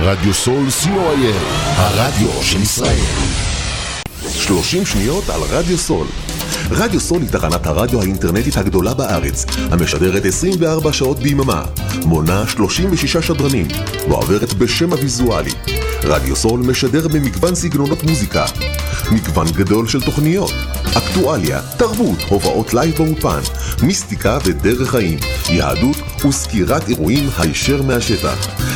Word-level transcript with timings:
רדיו 0.00 0.34
סול 0.34 0.66
co.il, 0.82 1.34
הרדיו 1.76 2.28
של 2.42 2.62
ישראל. 2.62 3.04
30 4.34 4.86
שניות 4.86 5.28
על 5.28 5.40
רדיו 5.50 5.78
סול. 5.78 6.06
רדיו 6.70 7.00
סול 7.00 7.22
היא 7.22 7.30
תחנת 7.30 7.66
הרדיו 7.66 8.00
האינטרנטית 8.00 8.56
הגדולה 8.56 8.94
בארץ, 8.94 9.46
המשדרת 9.70 10.24
24 10.24 10.92
שעות 10.92 11.18
ביממה, 11.18 11.64
מונה 12.04 12.44
36 12.48 13.16
שדרנים, 13.16 13.68
ועוברת 14.08 14.54
בשם 14.54 14.92
הוויזואלי. 14.92 15.52
רדיו 16.04 16.36
סול 16.36 16.60
משדר 16.60 17.08
במגוון 17.08 17.54
סגנונות 17.54 18.02
מוזיקה, 18.02 18.44
מגוון 19.12 19.46
גדול 19.50 19.88
של 19.88 20.00
תוכניות, 20.00 20.52
אקטואליה, 20.98 21.60
תרבות, 21.76 22.18
הופעות 22.28 22.74
לייב 22.74 22.96
באולפן, 22.96 23.40
מיסטיקה 23.82 24.38
ודרך 24.44 24.90
חיים, 24.90 25.18
יהדות 25.50 25.96
וסקירת 26.28 26.88
אירועים 26.88 27.28
הישר 27.38 27.82
מהשטח. 27.82 28.48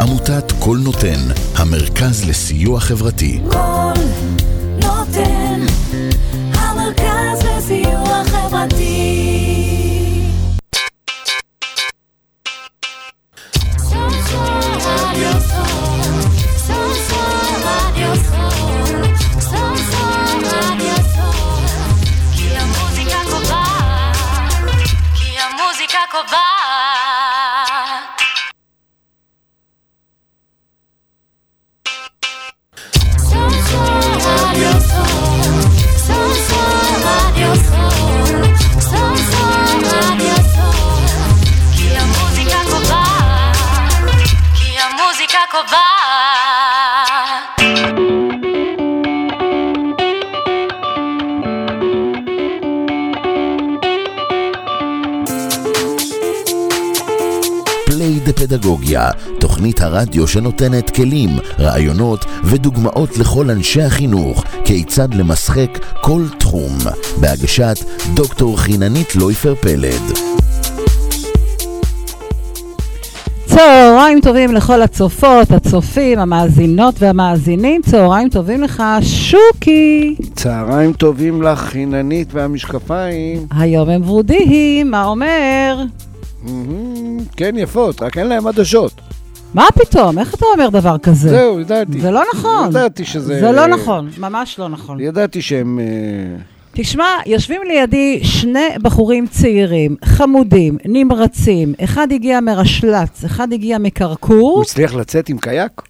עמותת 0.00 0.52
קול 0.58 0.78
נותן, 0.78 1.18
המרכז 1.54 2.28
לסיוע 2.28 2.80
חברתי. 2.80 3.40
קול 3.50 4.45
פדגוגיה, 58.56 59.10
תוכנית 59.40 59.80
הרדיו 59.80 60.26
שנותנת 60.26 60.90
כלים, 60.90 61.30
רעיונות 61.58 62.24
ודוגמאות 62.44 63.18
לכל 63.18 63.50
אנשי 63.50 63.82
החינוך, 63.82 64.44
כיצד 64.64 65.14
למשחק 65.14 65.78
כל 66.00 66.22
תחום. 66.38 66.72
בהגשת 67.20 67.76
דוקטור 68.14 68.58
חיננית 68.60 69.16
לויפר 69.16 69.54
פלד. 69.54 70.02
צהריים 73.46 74.20
טובים 74.20 74.52
לכל 74.52 74.82
הצופות, 74.82 75.50
הצופים, 75.50 76.18
המאזינות 76.18 76.94
והמאזינים, 76.98 77.82
צהריים 77.82 78.28
טובים 78.28 78.62
לך, 78.62 78.82
שוקי. 79.00 80.16
צהריים 80.34 80.92
טובים 80.92 81.42
לך, 81.42 81.58
חיננית 81.58 82.28
והמשקפיים. 82.34 83.46
היום 83.50 83.88
הם 83.88 84.02
ורודים, 84.04 84.90
מה 84.90 85.04
אומר? 85.04 85.76
מהמם, 86.42 86.95
כן, 87.36 87.54
יפות, 87.58 88.02
רק 88.02 88.18
אין 88.18 88.26
להם 88.26 88.46
עדשות. 88.46 88.92
מה 89.54 89.66
פתאום? 89.74 90.18
איך 90.18 90.34
אתה 90.34 90.46
אומר 90.54 90.68
דבר 90.68 90.98
כזה? 90.98 91.28
זהו, 91.28 91.60
ידעתי. 91.60 92.00
זה 92.00 92.10
לא 92.10 92.22
נכון. 92.34 92.68
ידעתי 92.68 93.04
שזה... 93.04 93.40
זה 93.40 93.52
לא 93.52 93.66
נכון, 93.66 94.10
ממש 94.18 94.58
לא 94.58 94.68
נכון. 94.68 95.00
ידעתי 95.00 95.42
שהם... 95.42 95.78
אה, 95.78 96.36
תשמע, 96.72 97.04
יושבים 97.26 97.60
לידי 97.68 98.20
שני 98.22 98.68
בחורים 98.82 99.26
צעירים, 99.26 99.96
חמודים, 100.04 100.78
נמרצים. 100.84 101.74
אחד 101.84 102.12
הגיע 102.12 102.40
מרשל"צ, 102.40 103.24
אחד 103.24 103.52
הגיע 103.52 103.78
מקרקור. 103.78 104.54
הוא 104.54 104.62
הצליח 104.62 104.94
לצאת 104.94 105.28
עם 105.28 105.38
קייק? 105.38 105.82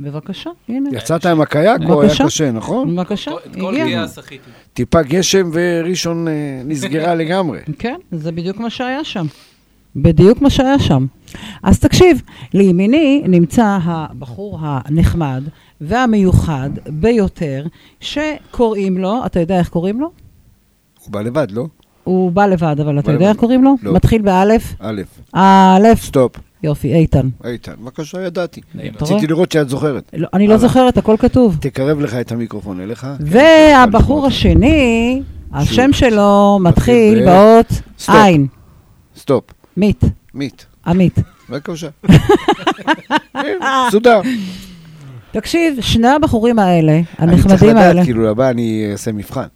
בבקשה, 0.00 0.50
הנה. 0.68 0.90
יצאת 0.92 1.26
עם 1.26 1.40
הקייק 1.40 1.82
או 1.88 2.02
היה. 2.02 2.12
קשה, 2.24 2.50
נכון? 2.50 2.96
בבקשה, 2.96 3.30
את 3.30 3.56
כל 3.60 3.68
הגיע. 3.72 3.84
פגיעה 3.84 4.08
שחיתי. 4.08 4.50
טיפה 4.74 5.02
גשם 5.02 5.50
וראשון 5.52 6.28
אה, 6.28 6.32
נסגרה 6.64 7.14
לגמרי. 7.22 7.58
כן, 7.78 7.96
זה 8.12 8.32
בדיוק 8.32 8.56
מה 8.56 8.70
שהיה 8.70 9.04
שם. 9.04 9.26
בדיוק 9.96 10.42
מה 10.42 10.50
שהיה 10.50 10.78
שם. 10.78 11.06
אז 11.62 11.78
תקשיב, 11.78 12.22
לימיני 12.54 13.22
נמצא 13.28 13.78
הבחור 13.82 14.58
הנחמד 14.60 15.42
והמיוחד 15.80 16.70
ביותר, 16.86 17.66
שקוראים 18.00 18.98
לו, 18.98 19.26
אתה 19.26 19.40
יודע 19.40 19.58
איך 19.58 19.68
קוראים 19.68 20.00
לו? 20.00 20.10
הוא 21.04 21.12
בא 21.12 21.20
לבד, 21.20 21.46
לא? 21.50 21.66
הוא 22.04 22.32
בא 22.32 22.46
לבד, 22.46 22.76
אבל 22.80 22.98
אתה 22.98 23.12
יודע. 23.12 23.28
איך 23.28 23.36
קוראים 23.36 23.64
לו? 23.64 23.74
לא. 23.82 23.92
מתחיל 23.92 24.22
באלף? 24.22 24.74
א', 24.80 25.02
א', 25.32 25.88
סטופ. 25.94 26.32
יופי, 26.62 26.94
איתן. 26.94 27.28
איתן, 27.44 27.72
בבקשה, 27.80 28.22
ידעתי. 28.22 28.60
רציתי 29.00 29.26
לראות 29.26 29.52
שאת 29.52 29.68
זוכרת. 29.68 30.10
לא, 30.16 30.28
אני 30.34 30.48
לא. 30.48 30.56
זוכרת, 30.56 30.98
הכל 30.98 31.16
כתוב. 31.18 31.56
תקרב 31.60 32.00
לך 32.00 32.14
את 32.14 32.32
המיקרופון 32.32 32.80
אליך. 32.80 33.06
והבחור 33.20 34.26
השני, 34.26 35.22
השם 35.52 35.92
שלו 35.92 36.58
מתחיל 36.62 37.24
באות. 37.24 37.66
עין. 38.08 38.46
סטופ. 39.16 39.44
מית, 39.78 40.00
מיט. 40.34 40.62
עמית. 40.86 41.18
בבקשה. 41.50 41.88
סודר. 43.90 44.20
תקשיב, 45.32 45.74
שני 45.80 46.08
הבחורים 46.08 46.58
האלה, 46.58 47.00
אני 47.18 47.32
צריך 47.32 47.46
הנחמדים 47.46 47.76
האלה, 47.76 47.92
לדעת, 47.92 48.04
כאילו, 48.04 48.30
לבא 48.30 48.50
אני 48.50 48.88
אעשה 48.92 49.12
מבחן. 49.12 49.46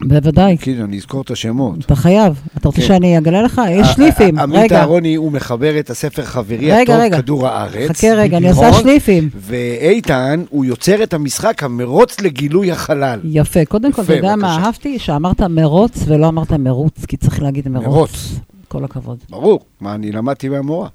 בוודאי, 0.00 0.56
כאילו, 0.60 0.84
אני 0.84 0.96
אזכור 0.96 1.22
את 1.22 1.30
השמות. 1.30 1.78
אתה 1.84 1.94
חייב. 1.96 2.40
אתה 2.56 2.68
רוצה 2.68 2.80
כן. 2.80 2.86
שאני 2.86 3.18
אגלה 3.18 3.42
לך? 3.42 3.62
יש 3.70 3.86
ע- 3.88 3.92
שליפים. 3.92 4.38
ע- 4.38 4.42
עמית 4.42 4.72
אהרוני 4.72 5.14
הוא 5.14 5.32
מחבר 5.32 5.78
את 5.78 5.90
הספר 5.90 6.24
חברי 6.24 6.72
הטוב. 6.72 6.96
כדור 7.16 7.46
הארץ. 7.48 7.90
חכה 7.90 8.06
רגע, 8.16 8.36
אני? 8.36 8.48
עושה 8.50 8.72
שליפים. 8.72 9.28
ואיתן, 9.36 10.42
הוא 10.50 10.64
יוצר 10.64 11.02
את 11.02 11.14
המשחק 11.14 11.62
המרוץ 11.62 12.20
לגילוי 12.20 12.72
החלל. 12.72 13.20
יפה, 13.24 13.64
קודם 13.64 13.92
כל, 13.92 14.02
אתה 14.02 14.14
יודע 14.14 14.36
מה. 14.36 14.56
אהבתי? 14.64 14.98
שאמרת 14.98 15.40
מרוץ 15.40 16.04
ולא 16.06 16.28
אמרת 16.28 16.52
מרוץ, 16.52 17.04
כי 17.04 17.16
צריך 17.16 17.42
להגיד 17.42 17.68
מרוץ. 17.68 17.86
מרוץ. 17.86 18.34
כל 18.68 18.84
הכבוד. 18.84 19.18
ברור. 19.30 19.60
מה, 19.80 19.94
אני 19.94 20.12
למדתי 20.12 20.48
מהמורה. 20.48 20.88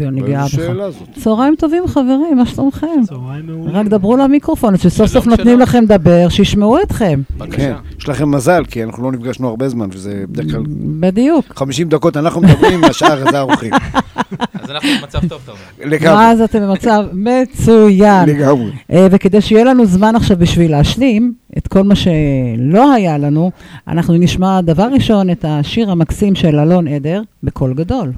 אני 0.00 0.20
גאה 0.20 0.44
איזה 0.44 0.74
בך. 0.74 1.22
צהריים 1.22 1.54
טובים, 1.58 1.86
חברים, 1.86 2.36
מה 2.36 2.46
שלומכם? 2.46 2.86
צהריים 3.06 3.46
מעולים. 3.46 3.76
רק 3.76 3.86
דברו 3.86 4.16
למיקרופון, 4.16 4.76
שסוף 4.76 5.06
סוף 5.06 5.26
נותנים. 5.26 5.60
לכם 5.60 5.84
לדבר, 5.84 6.28
שישמעו 6.28 6.82
אתכם. 6.82 7.22
כן, 7.28 7.44
בבקשה. 7.44 7.76
יש 8.06 8.10
לכם 8.10 8.30
מזל, 8.30 8.64
כי 8.64 8.84
אנחנו 8.84 9.02
לא 9.04 9.12
נפגשנו 9.12 9.48
הרבה 9.48 9.68
זמן, 9.68 9.88
וזה 9.92 10.24
בדרך 10.28 10.50
כלל 10.50 10.62
בדיוק. 11.00 11.44
50 11.56 11.88
דקות 11.88 12.16
אנחנו 12.16 12.40
מדברים, 12.40 12.82
והשאר 12.82 13.30
זה 13.30 13.38
האורחים. 13.38 13.72
אז 14.62 14.70
אנחנו 14.70 14.88
במצב 15.00 15.28
טוב, 15.28 15.40
אתה 15.44 15.52
אומר. 15.52 15.90
לגמרי, 15.90 16.24
אז 16.24 16.40
אתם 16.40 16.60
במצב 16.60 17.04
מצוין. 17.12 18.28
לגמרי. 18.28 18.70
אה, 18.92 19.06
וכדי 19.10 19.40
שיהיה 19.40 19.64
לנו 19.64 19.86
זמן 19.86 20.16
עכשיו 20.16 20.36
בשביל 20.36 20.70
להשלים 20.70 21.32
את 21.58 21.68
כל 21.68 21.82
מה 21.82 21.94
שלא 21.94 22.92
היה 22.92 23.18
לנו, 23.18 23.50
אנחנו 23.88 24.14
נשמע 24.14 24.60
דבר 24.60 24.88
ראשון 24.92 25.30
את 25.30 25.44
השיר 25.48 25.90
המקסים 25.90 26.34
של 26.34 26.58
אלון 26.58 26.88
עדר 26.88 27.22
בקול 27.42 27.74
גדול. 27.74 28.12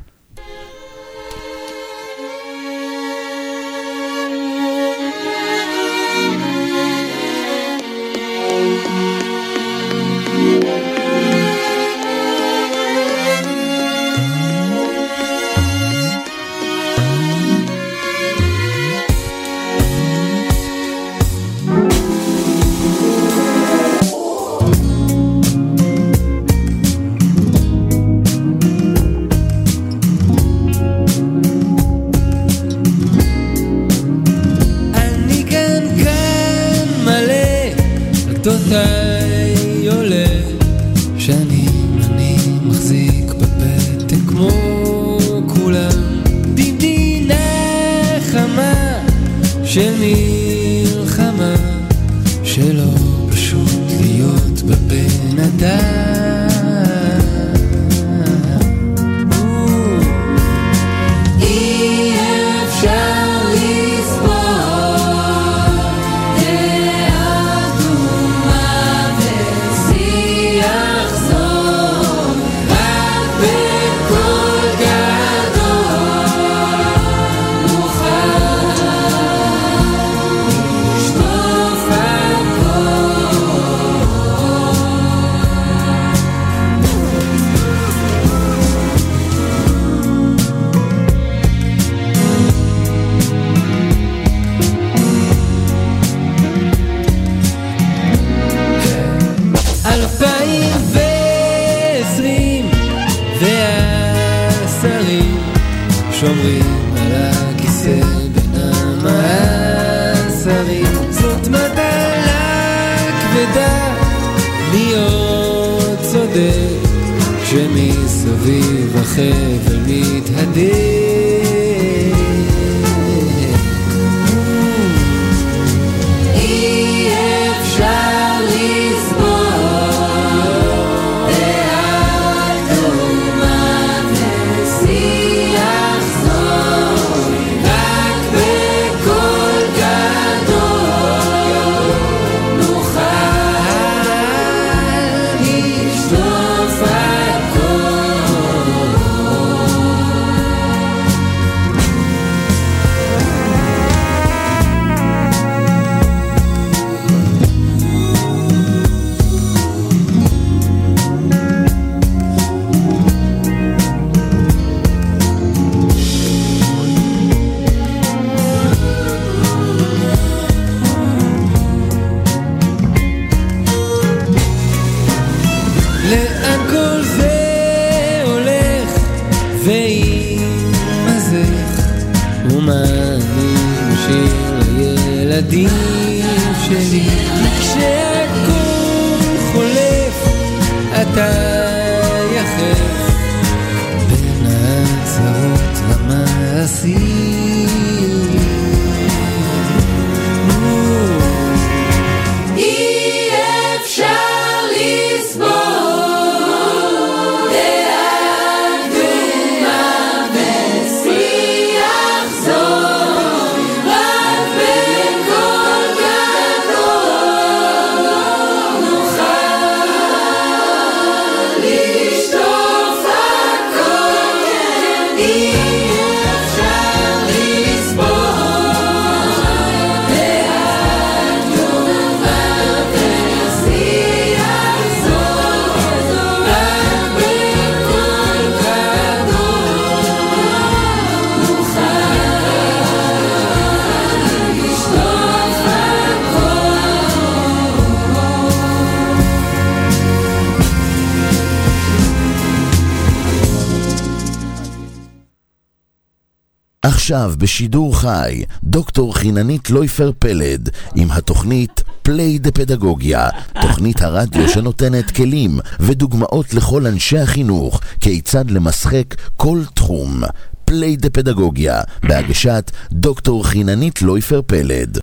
עכשיו 257.09 257.33
בשידור 257.39 258.01
חי, 258.01 258.45
דוקטור 258.65 259.17
חיננית 259.17 259.71
לויפר 259.71 260.11
פלד 260.19 260.69
עם 260.95 261.11
התוכנית 261.11 261.83
play 262.03 262.39
the 262.39 262.51
פדגוגיה, 262.51 263.29
תוכנית 263.61 264.03
הרדיו 264.03 264.49
שנותנת 264.49 265.11
כלים 265.11 265.59
ודוגמאות 265.81 266.55
לכל 266.55 266.87
אנשי 266.87 267.19
החינוך 267.19 267.81
כיצד 268.01 268.51
למשחק 268.51 269.15
כל 269.37 269.61
תחום. 269.75 270.23
play 270.65 270.97
the 270.97 271.11
פדגוגיה, 271.11 271.81
בהגשת 272.03 272.71
דוקטור 272.93 273.47
חיננית 273.47 274.03
לויפר 274.03 274.41
פלד. 274.47 274.99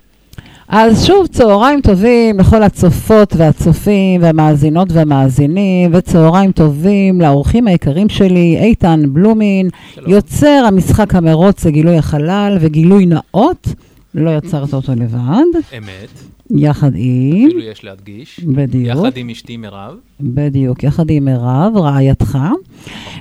אז 0.68 1.06
שוב, 1.06 1.26
צהריים 1.26 1.80
טובים 1.80 2.38
לכל 2.38 2.62
הצופות 2.62 3.36
והצופים 3.36 4.22
והמאזינות 4.22 4.88
והמאזינים, 4.92 5.90
וצהריים 5.94 6.52
טובים 6.52 7.20
לאורחים 7.20 7.66
היקרים 7.66 8.08
שלי, 8.08 8.58
איתן 8.60 9.02
בלומין, 9.08 9.68
שלום. 9.94 10.10
יוצר 10.10 10.64
המשחק 10.66 11.14
המרוץ 11.14 11.64
לגילוי 11.64 11.96
החלל 11.96 12.58
וגילוי 12.60 13.06
נאות, 13.06 13.68
לא 14.14 14.30
יצרת 14.38 14.74
אותו 14.74 14.92
לבד, 14.96 15.60
אמת, 15.78 16.35
יחד 16.50 16.90
עם, 16.94 17.46
אפילו 17.46 17.60
יש 17.60 17.84
להדגיש. 17.84 18.40
בדיוק. 18.40 18.98
יחד 18.98 19.16
עם 19.16 19.30
אשתי 19.30 19.56
מירב. 19.56 19.94
בדיוק, 20.20 20.84
יחד 20.84 21.10
עם 21.10 21.24
מירב, 21.24 21.72
רעייתך, 21.76 22.38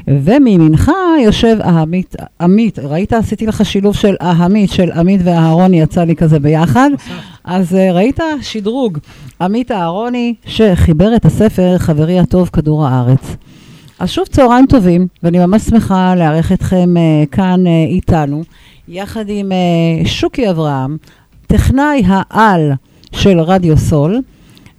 ומימינך 0.08 0.92
יושב 1.24 1.58
העמית, 1.60 2.16
עמית, 2.42 2.80
ראית? 2.80 3.14
עשיתי 3.14 3.46
לך 3.46 3.66
שילוב 3.66 3.96
של 3.96 4.16
העמית, 4.20 4.72
של 4.72 4.92
עמית 4.92 5.22
ואהרוני, 5.24 5.82
יצא 5.82 6.04
לי 6.04 6.16
כזה 6.16 6.40
ביחד. 6.40 6.90
אז 7.44 7.76
אה, 7.76 7.92
ראית? 7.92 8.20
שדרוג. 8.42 8.98
עמית 9.42 9.72
אהרוני, 9.72 10.34
שחיבר 10.46 11.16
את 11.16 11.26
הספר 11.26 11.78
חברי 11.78 12.20
הטוב, 12.20 12.50
כדור 12.54 12.86
הארץ. 12.86 13.36
אז 14.00 14.10
שוב 14.10 14.28
צהריים 14.28 14.66
טובים, 14.66 15.08
ואני 15.24 15.40
ממש 15.40 15.62
שמחה 15.62 16.16
לארח 16.16 16.52
אתכם 16.52 16.94
uh, 16.98 17.30
כאן 17.30 17.64
uh, 17.66 17.90
איתנו, 17.90 18.44
יחד 18.88 19.26
עם 19.28 19.52
uh, 19.52 20.08
שוקי 20.08 20.50
אברהם, 20.50 20.98
טכנאי 21.48 22.04
העל 22.06 22.72
של 23.16 23.40
רדיו 23.40 23.78
סול. 23.78 24.22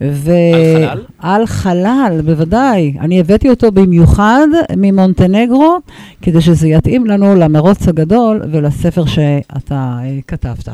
ו... 0.01 0.33
על 0.55 0.87
חלל? 0.87 1.05
על 1.19 1.47
חלל, 1.47 2.21
בוודאי. 2.25 2.95
אני 3.01 3.21
הבאתי 3.21 3.51
אותו 3.51 3.73
במיוחד 3.73 4.47
ממונטנגרו, 4.77 5.79
כדי 6.23 6.41
שזה 6.41 6.69
יתאים 6.69 7.07
לנו 7.07 7.35
למרוץ 7.35 7.89
הגדול 7.89 8.43
ולספר 8.53 9.07
שאתה 9.07 9.99
uh, 10.01 10.23
כתבת. 10.29 10.69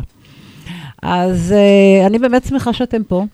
אז 1.02 1.54
uh, 1.54 2.06
אני 2.06 2.18
באמת 2.18 2.44
שמחה 2.44 2.72
שאתם 2.72 3.02
פה. 3.08 3.24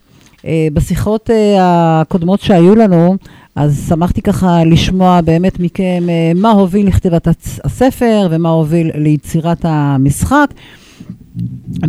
אה, 0.47 0.69
בשיחות 0.73 1.31
אה, 1.31 1.57
הקודמות 2.01 2.41
שהיו 2.41 2.75
לנו, 2.75 3.17
אז 3.57 3.87
שמחתי 3.89 4.23
ככה 4.23 4.65
לשמוע 4.65 5.21
באמת 5.21 5.61
מכם 5.61 6.03
אה, 6.09 6.33
מה 6.35 6.51
הוביל 6.51 6.87
לכתיבת 6.87 7.29
הספר 7.65 8.29
ומה 8.31 8.49
הוביל 8.49 8.91
ליצירת 8.95 9.61
המשחק. 9.63 10.47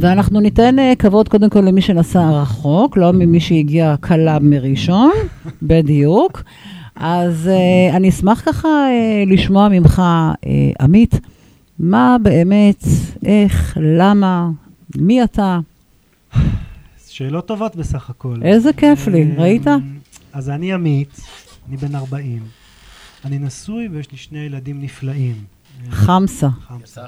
ואנחנו 0.02 0.40
ניתן 0.40 0.80
אה, 0.80 0.94
כבוד 1.00 1.30
קודם 1.30 1.50
כל 1.50 1.60
למי 1.60 1.82
שנסע 1.82 2.30
רחוק, 2.30 2.98
לא 2.98 3.12
ממי 3.14 3.40
שהגיע 3.40 3.96
קלה 4.02 4.40
מראשון, 4.40 5.12
בדיוק. 5.62 6.44
אז 6.96 7.48
אה, 7.48 7.96
אני 7.96 8.10
אשמח 8.10 8.42
ככה 8.46 8.68
אה, 8.68 9.24
לשמוע 9.28 9.70
ממך, 9.70 10.00
אה, 10.00 10.72
עמית, 10.80 11.16
מה 11.80 12.18
באמת, 12.22 12.84
איך, 13.26 13.78
למה, 13.82 14.50
מי 14.96 15.24
אתה? 15.24 15.60
שאלות 17.10 17.48
טובות 17.48 17.76
בסך 17.76 18.10
הכל. 18.10 18.36
איזה 18.42 18.74
כיף 18.74 19.08
לי, 19.08 19.24
אה, 19.24 19.42
ראית? 19.44 19.68
אז 20.34 20.50
אני 20.50 20.74
עמית, 20.74 21.20
אני 21.68 21.78
בן 21.78 21.96
40. 21.96 22.40
אני 23.26 23.40
נשוי 23.40 23.88
ויש 23.88 24.12
לי 24.12 24.18
שני 24.18 24.40
ילדים 24.40 24.82
נפלאים. 24.82 25.36
חמסה. 25.90 26.50
חמסה. 26.68 27.02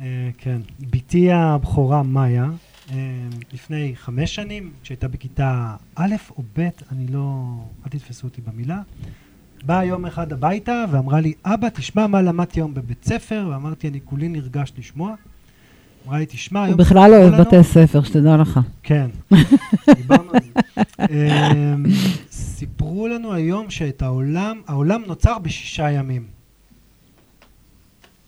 אה, 0.00 0.30
כן. 0.38 0.60
בתי 0.80 1.32
הבכורה, 1.32 2.02
מאיה, 2.02 2.46
אה, 2.92 2.96
לפני 3.52 3.92
חמש 3.96 4.34
שנים, 4.34 4.70
כשהייתה 4.82 5.08
בכיתה 5.08 5.76
א' 5.94 6.14
או 6.36 6.42
ב', 6.58 6.68
אני 6.92 7.06
לא... 7.06 7.54
אל 7.84 7.90
תתפסו 7.90 8.26
אותי 8.26 8.40
במילה. 8.40 8.80
באה 9.64 9.84
יום 9.84 10.06
אחד 10.06 10.32
הביתה 10.32 10.84
ואמרה 10.90 11.20
לי, 11.20 11.32
אבא, 11.44 11.68
תשמע 11.68 12.06
מה 12.06 12.22
למדתי 12.22 12.60
היום 12.60 12.74
בבית 12.74 13.04
ספר, 13.04 13.48
ואמרתי, 13.50 13.88
אני 13.88 14.00
כולי 14.04 14.28
נרגש 14.28 14.72
לשמוע. 14.78 15.14
אמרה 16.06 16.18
לי, 16.18 16.26
תשמע, 16.26 16.60
הוא 16.60 16.66
היום... 16.66 16.78
בכלל 16.78 17.10
לא 17.10 17.16
אוהב 17.16 17.34
לנו-" 17.34 17.44
בתי 17.44 17.64
ספר, 17.64 18.02
שתדע 18.02 18.36
לך. 18.36 18.60
כן, 18.82 19.10
דיברנו 19.96 20.30
על 20.32 20.40
זה. 20.40 20.82
אמ, 21.10 21.84
סיפרו 22.30 23.08
לנו 23.08 23.32
היום 23.32 23.70
שאת 23.70 24.02
העולם, 24.02 24.60
העולם 24.66 25.02
נוצר 25.06 25.38
בשישה 25.38 25.90
ימים. 25.90 26.35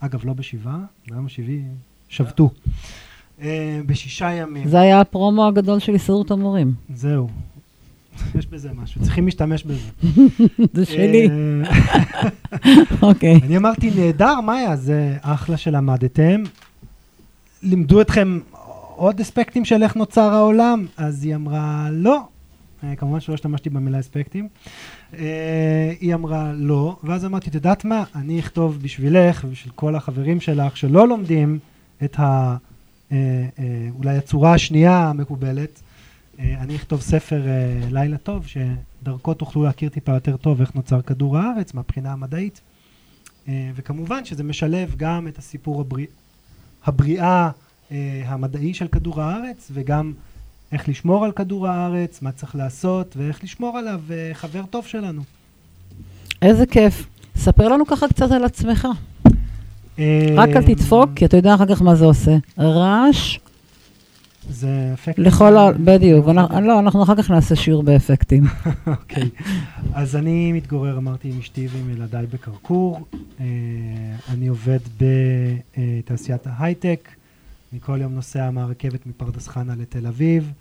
אגב, 0.01 0.25
לא 0.25 0.33
בשבעה, 0.33 0.79
ביום 1.09 1.27
השבעי 1.27 1.63
שבתו. 2.09 2.51
אה, 3.43 3.81
בשישה 3.87 4.33
ימים. 4.33 4.69
זה 4.69 4.81
היה 4.81 5.01
הפרומו 5.01 5.47
הגדול 5.49 5.79
של 5.79 5.95
הסתדרות 5.95 6.31
המורים. 6.31 6.75
זהו. 6.95 7.29
יש 8.35 8.47
בזה 8.47 8.71
משהו, 8.73 9.03
צריכים 9.03 9.25
להשתמש 9.25 9.65
בזה. 9.65 9.91
זה 10.75 10.85
שלי. 10.85 11.29
אה, 11.29 12.71
אוקיי. 13.09 13.41
אני 13.43 13.57
אמרתי, 13.57 13.91
נהדר, 13.97 14.41
מאיה, 14.41 14.77
זה 14.77 15.17
אחלה 15.23 15.57
שלמדתם. 15.57 16.43
לימדו 17.63 18.01
אתכם 18.01 18.39
עוד 18.97 19.21
אספקטים 19.21 19.65
של 19.65 19.83
איך 19.83 19.97
נוצר 19.97 20.35
העולם? 20.35 20.87
אז 20.97 21.25
היא 21.25 21.35
אמרה, 21.35 21.89
לא. 21.93 22.21
אה, 22.85 22.97
כמובן 22.97 23.21
שלא 23.21 23.35
השתמשתי 23.35 23.71
במילה 23.71 24.01
אספקטים. 24.01 24.49
אה, 25.15 25.93
היא 26.01 26.15
אמרה, 26.15 26.53
לא. 26.53 26.97
ואז 27.05 27.25
אמרתי, 27.25 27.51
את 27.51 27.55
יודעת 27.55 27.85
מה? 27.85 28.05
אני 28.15 28.41
אכתוב 28.41 28.79
בשבילך 28.83 29.45
ובשביל 29.45 29.73
כל 29.77 29.95
החברים 29.95 30.41
שלך 30.41 30.77
שלא 30.77 31.09
לומדים 31.09 31.59
את 32.05 32.19
ה... 32.19 32.57
אה, 33.13 33.17
אה, 33.59 33.89
אולי 33.99 34.17
הצורה 34.17 34.55
השנייה 34.55 35.09
המקובלת. 35.09 35.83
אני 36.39 36.77
אכתוב 36.77 37.01
ספר 37.01 37.43
לילה 37.91 38.19
טוב, 38.19 38.47
שדרכו 38.47 39.35
תוכלו 39.35 39.65
להכיר 39.65 39.89
טיפה 39.89 40.13
יותר 40.13 40.37
טוב 40.37 40.61
איך 40.61 40.75
נוצר 40.75 41.03
כדור 41.03 41.39
הארץ 41.39 41.75
מהבחינה 41.75 42.13
המדעית. 42.13 42.61
וכמובן 43.49 44.25
שזה 44.25 44.45
משלב 44.45 44.95
גם 44.97 45.29
את 45.29 45.39
הסיפור 45.39 45.81
הבריא, 45.81 46.07
הבריאה 46.85 47.51
אה, 47.91 48.23
המדעי 48.27 48.75
של 48.75 48.89
כדור 48.89 49.23
הארץ, 49.23 49.71
וגם 49.75 50.13
איך 50.73 50.89
לשמור 50.89 51.25
על 51.25 51.33
כדור 51.33 51.69
הארץ, 51.69 52.23
מה 52.23 52.33
צריך 52.33 52.57
לעשות, 52.57 53.15
ואיך 53.17 53.45
לשמור 53.45 53.79
עליו 53.79 54.01
חבר 54.33 54.63
טוב 54.71 54.87
שלנו. 54.87 55.23
איזה 56.43 56.67
כיף. 56.67 57.07
ספר 57.37 57.69
לנו 57.69 57.87
ככה 57.87 58.09
קצת 58.09 58.31
על 58.31 58.45
עצמך. 58.45 58.89
אה, 59.99 60.29
רק 60.35 60.49
אל 60.49 60.63
תדפוק, 60.63 61.11
כי 61.17 61.25
אתה 61.25 61.37
יודע 61.37 61.55
אחר 61.55 61.67
כך 61.67 61.83
מה 61.83 61.95
זה 61.95 62.05
עושה. 62.05 62.37
רעש 62.59 63.39
זה 64.51 64.91
אפקט... 64.95 65.19
לכל 65.19 65.57
ה... 65.57 65.73
בדיוק. 65.73 66.27
לא, 66.63 66.79
אנחנו 66.79 67.03
אחר 67.03 67.15
כך 67.17 67.31
נעשה 67.31 67.57
שיעור 67.57 67.83
באפקטים. 67.83 68.45
אוקיי. 68.87 69.29
אז 69.95 70.17
אני 70.17 70.53
מתגורר, 70.53 70.99
אמרתי, 70.99 71.29
עם 71.29 71.39
אשתי 71.39 71.69
ועם 71.71 71.91
ילדיי 71.91 72.27
בכרכור. 72.27 73.01
אה, 73.41 73.47
אני 74.29 74.49
עובד 74.49 74.79
בתעשיית 74.99 76.47
ההייטק. 76.47 77.09
אני 77.73 77.81
כל 77.81 77.99
יום 78.01 78.15
נוסע 78.15 78.51
מהרכבת 78.51 79.07
מפרדס 79.07 79.49
חנה 79.49 79.75
לתל 79.77 80.07
אביב. 80.07 80.53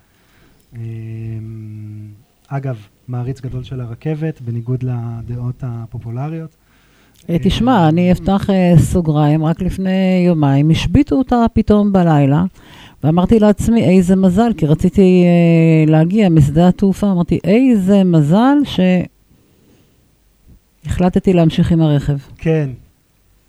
אה, 0.76 0.80
אגב, 2.48 2.86
מעריץ 3.08 3.40
גדול 3.40 3.62
של 3.64 3.80
הרכבת, 3.80 4.40
בניגוד 4.40 4.82
לדעות 4.82 5.62
הפופולריות. 5.62 6.56
אה, 7.30 7.36
תשמע, 7.42 7.88
אני 7.88 8.12
אפתח 8.12 8.50
אה, 8.50 8.74
סוגריים, 8.78 9.44
רק 9.44 9.62
לפני 9.62 10.24
יומיים 10.26 10.70
השביתו 10.70 11.16
אותה 11.16 11.46
פתאום 11.52 11.92
בלילה, 11.92 12.44
ואמרתי 13.04 13.38
לעצמי, 13.38 13.84
איזה 13.84 14.16
מזל, 14.16 14.52
כי 14.56 14.66
רציתי 14.66 15.24
אה, 15.24 15.90
להגיע 15.92 16.28
משדה 16.28 16.68
התעופה, 16.68 17.10
אמרתי, 17.10 17.38
איזה 17.44 18.04
מזל 18.04 18.56
שהחלטתי 20.84 21.32
להמשיך 21.32 21.72
עם 21.72 21.80
הרכב. 21.80 22.18
כן. 22.38 22.70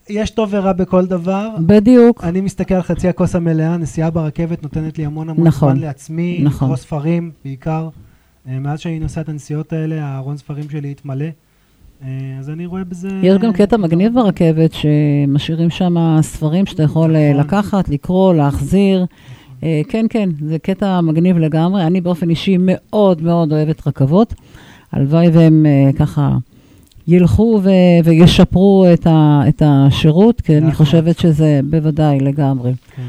יש 0.10 0.30
טוב 0.30 0.50
ורע 0.52 0.74
בכל 0.74 1.06
דבר. 1.06 1.50
בדיוק. 1.60 2.24
אני 2.24 2.42
מסתכל 2.42 2.74
על 2.74 2.82
חצי 2.82 3.10
הכוס 3.10 3.36
המלאה, 3.36 3.78
נסיעה 3.78 4.10
ברכבת 4.10 4.64
נותנת 4.64 4.98
לי 4.98 5.06
המון 5.06 5.30
המון 5.30 5.48
נכון, 5.48 5.72
זמן 5.72 5.82
לעצמי, 5.82 6.40
נכון. 6.44 6.68
לקרוא 6.68 6.78
ספרים 6.78 7.32
בעיקר. 7.46 7.90
אה, 8.48 8.60
מאז 8.60 8.80
שאני 8.80 9.00
נוסע 9.00 9.22
את 9.22 9.30
הנסיעות 9.30 9.74
האלה, 9.74 10.06
הארון 10.06 10.38
ספרים 10.38 10.70
שלי 10.70 10.92
התמלא. 10.92 11.26
אה, 12.04 12.10
אז 12.40 12.50
אני 12.50 12.66
רואה 12.66 12.84
בזה... 12.84 13.10
יש 13.24 13.38
גם 13.38 13.54
קטע 13.54 13.78
מגניב 13.78 14.14
ברכבת, 14.14 14.74
שמשאירים 14.74 15.70
שם 15.70 16.18
ספרים 16.22 16.66
שאתה 16.66 16.84
יכול 16.84 17.16
אה, 17.16 17.30
נכון. 17.34 17.46
לקחת, 17.46 17.90
לקרוא, 17.90 18.34
להחזיר. 18.34 19.06
אה, 19.64 19.82
כן, 19.90 20.06
כן, 20.10 20.30
זה 20.46 20.60
קטע 20.60 21.02
מגניב 21.02 21.38
לגמרי. 21.38 21.84
אני 21.84 22.02
באופן 22.02 22.30
אישי 22.30 22.58
מאוד 22.60 23.22
מאוד 23.22 23.52
אוהבת 23.52 23.88
רכבות. 23.88 24.34
הלוואי 24.92 25.30
והם 25.30 25.66
ככה 26.00 26.38
ילכו 27.14 27.60
ו- 27.64 27.70
וישפרו 28.06 28.86
את, 28.94 29.08
ה- 29.08 29.42
את 29.50 29.62
השירות, 29.66 30.42
כי 30.42 30.58
אני 30.58 30.66
לאט 30.66 30.74
חושבת 30.76 31.20
שזה 31.20 31.60
בוודאי 31.70 32.20
לגמרי. 32.20 32.74
כן. 32.96 33.08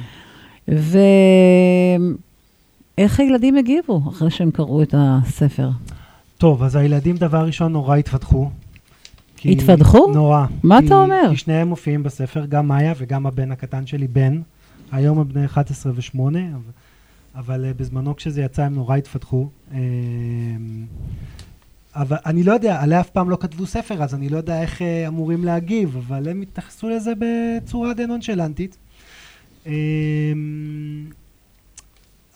ואיך 2.99 3.21
הילדים 3.21 3.57
הגיבו 3.57 4.03
אחרי 4.09 4.31
שהם 4.31 4.51
קראו 4.51 4.83
את 4.83 4.95
הספר? 4.99 5.71
טוב, 6.39 6.63
אז 6.63 6.77
הילדים 6.77 7.17
דבר 7.17 7.45
ראשון 7.47 7.73
נורא 7.73 7.97
התפתחו. 7.97 8.49
כי- 9.37 9.53
התפתחו? 9.53 10.13
נורא. 10.15 10.45
מה 10.63 10.81
כי- 10.81 10.87
אתה 10.87 10.95
אומר? 10.95 11.23
כי 11.31 11.37
שניהם 11.37 11.69
מופיעים 11.69 12.03
בספר, 12.03 12.45
גם 12.47 12.69
מאיה 12.69 12.93
וגם 12.99 13.27
הבן 13.27 13.53
הקטן 13.53 13.87
שלי, 13.87 14.07
בן. 14.09 14.41
היום 14.93 15.19
הם 15.19 15.29
בני 15.29 15.45
11 15.45 15.93
ו-8, 15.97 16.19
אבל, 16.19 16.37
אבל 17.37 17.65
אה, 17.65 17.71
בזמנו 17.77 18.17
כשזה 18.17 18.43
יצא 18.43 18.63
הם 18.63 18.75
נורא 18.75 18.97
התפתחו. 18.97 19.49
אבל 21.95 22.17
אני 22.27 22.43
לא 22.43 22.53
יודע, 22.53 22.83
עליה 22.83 23.01
אף 23.01 23.11
פעם 23.11 23.31
לא 23.31 23.37
כתבו 23.41 23.67
ספר, 23.67 24.03
אז 24.03 24.15
אני 24.15 24.29
לא 24.29 24.37
יודע 24.37 24.63
איך 24.63 24.83
אה, 24.83 25.09
אמורים 25.09 25.45
להגיב, 25.45 25.97
אבל 25.97 26.29
הם 26.29 26.43
התייחסו 26.43 26.89
לזה 26.89 27.13
בצורה 27.19 27.95
די 27.95 28.07
נונשלנטית. 28.07 28.77
אה, 29.67 29.73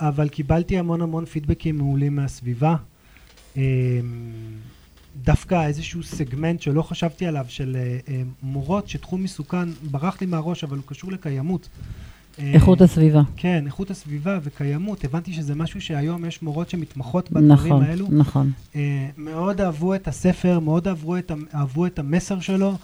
אבל 0.01 0.29
קיבלתי 0.29 0.79
המון 0.79 1.03
המון 1.03 1.25
פידבקים 1.25 1.79
מעולים 1.79 2.17
מהסביבה. 2.17 2.77
אה, 3.57 4.01
דווקא 5.23 5.67
איזשהו 5.67 6.03
סגמנט 6.03 6.61
שלא 6.61 6.83
חשבתי 6.83 7.27
עליו, 7.27 7.47
של 7.49 7.77
אה, 7.77 7.99
אה, 8.09 8.23
מורות 8.43 8.89
שתחום 8.89 9.23
עיסוקן 9.23 9.71
ברח 9.91 10.21
לי 10.21 10.27
מהראש, 10.27 10.65
אבל 10.65 10.77
הוא 10.77 10.85
קשור 10.87 11.13
לקיימות. 11.13 11.69
אה, 12.39 12.53
איכות 12.53 12.81
הסביבה. 12.81 13.23
כן, 13.37 13.63
איכות 13.67 13.91
הסביבה 13.91 14.39
וקיימות. 14.43 15.05
הבנתי 15.05 15.33
שזה 15.33 15.55
משהו 15.55 15.81
שהיום 15.81 16.25
יש 16.25 16.43
מורות 16.43 16.71
שמתמחות 16.71 17.33
בדברים 17.33 17.73
נכון, 17.73 17.83
האלו. 17.83 18.07
נכון. 18.11 18.51
אה, 18.77 19.09
מאוד 19.19 19.61
אהבו 19.61 19.95
את 19.95 20.09
הספר, 20.09 20.61
מאוד 20.61 20.89
אהבו 20.89 21.17
את, 21.17 21.33
אהבו 21.55 21.87
את 21.87 21.99
המסר 21.99 22.41
שלו, 22.41 22.75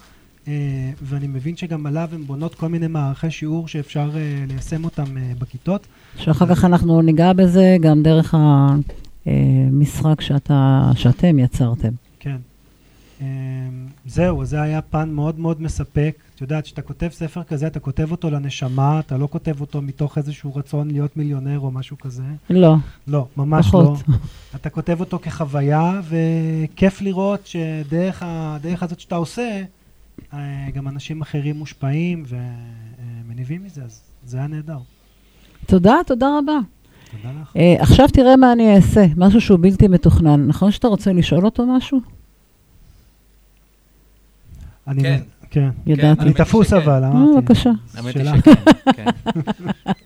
אה, 0.47 0.53
ואני 1.01 1.27
מבין 1.27 1.57
שגם 1.57 1.85
עליו 1.85 2.09
הן 2.13 2.23
בונות 2.23 2.55
כל 2.55 2.67
מיני 2.69 2.87
מערכי 2.87 3.31
שיעור 3.31 3.67
שאפשר 3.67 4.11
אה, 4.15 4.43
ליישם 4.47 4.83
אותם 4.83 5.17
אה, 5.17 5.31
בכיתות. 5.39 5.87
שאחר 6.17 6.55
כך 6.55 6.65
אנחנו 6.65 7.01
ניגע 7.01 7.33
בזה 7.33 7.77
גם 7.81 8.03
דרך 8.03 8.35
המשחק 9.25 10.21
שאתה, 10.21 10.91
שאתם 10.95 11.39
יצרתם. 11.39 11.91
כן. 12.19 12.37
אה, 14.05 14.09
זהו, 14.11 14.45
זה 14.45 14.61
היה 14.61 14.81
פן 14.81 15.09
מאוד 15.09 15.39
מאוד 15.39 15.61
מספק. 15.61 16.15
את 16.35 16.41
יודעת, 16.41 16.63
כשאתה 16.63 16.81
כותב 16.81 17.09
ספר 17.11 17.43
כזה, 17.43 17.67
אתה 17.67 17.79
כותב 17.79 18.11
אותו 18.11 18.29
לנשמה, 18.29 18.99
אתה 18.99 19.17
לא 19.17 19.27
כותב 19.31 19.61
אותו 19.61 19.81
מתוך 19.81 20.17
איזשהו 20.17 20.55
רצון 20.55 20.91
להיות 20.91 21.17
מיליונר 21.17 21.59
או 21.59 21.71
משהו 21.71 21.97
כזה. 21.97 22.23
לא, 22.49 22.75
לא, 23.07 23.27
ממש 23.37 23.67
פחות. 23.67 23.99
לא. 24.07 24.15
אתה 24.55 24.69
כותב 24.69 24.99
אותו 24.99 25.19
כחוויה, 25.19 26.01
וכיף 26.09 27.01
לראות 27.01 27.47
שדרך 27.47 28.23
הדרך 28.25 28.83
הזאת 28.83 28.99
שאתה 28.99 29.15
עושה, 29.15 29.61
אה, 30.33 30.67
גם 30.73 30.87
אנשים 30.87 31.21
אחרים 31.21 31.55
מושפעים 31.55 32.23
ומניבים 32.27 33.63
מזה, 33.63 33.83
אז 33.83 34.01
זה 34.25 34.37
היה 34.37 34.47
נהדר. 34.47 34.77
תודה, 35.65 35.95
תודה 36.07 36.27
רבה. 36.37 36.59
תודה 37.11 37.33
לך. 37.41 37.55
אה, 37.57 37.75
עכשיו 37.79 38.07
תראה 38.07 38.35
מה 38.35 38.51
אני 38.51 38.75
אעשה, 38.75 39.05
משהו 39.17 39.41
שהוא 39.41 39.59
בלתי 39.61 39.87
מתוכנן. 39.87 40.47
נכון 40.47 40.71
שאתה 40.71 40.87
רוצה 40.87 41.13
לשאול 41.13 41.45
אותו 41.45 41.65
משהו? 41.65 42.01
אני 44.91 45.01
כן. 45.03 45.21
כן. 45.49 45.69
ידעתי. 45.85 46.21
אני 46.21 46.33
תפוס. 46.33 46.73
אבל, 46.73 47.03
אה, 47.03 47.09
אמרתי. 47.09 47.41
בבקשה. 47.41 47.69
האמת 47.93 48.15
היא. 48.17 48.25
שכן, 48.25 48.53
כן. 48.95 49.05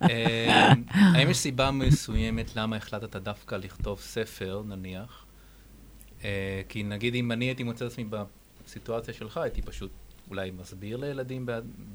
אה, 0.04 0.74
האם 0.92 1.30
יש 1.30 1.38
סיבה 1.38 1.72
מסוימת 1.72 2.56
למה 2.56 2.76
החלטת 2.76 3.16
דווקא 3.16 3.56
לכתוב 3.56 4.00
ספר, 4.00 4.62
נניח? 4.68 5.26
אה, 6.24 6.30
כי 6.70 6.84
נגיד 6.84 7.16
אם 7.16 7.32
אני 7.32 7.46
הייתי 7.46 7.64
מוצא 7.64 7.86
את 7.86 7.92
עצמי 7.92 8.06
בסיטואציה 8.66 9.14
שלך, 9.14 9.38
הייתי 9.38 9.62
פשוט 9.62 9.92
אולי 10.30 10.52
מסביר 10.62 10.98
לילדים 10.98 11.46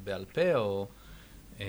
בעל- 0.05 0.25
פה, 0.35 0.55
או 0.55 0.87
אה, 1.61 1.67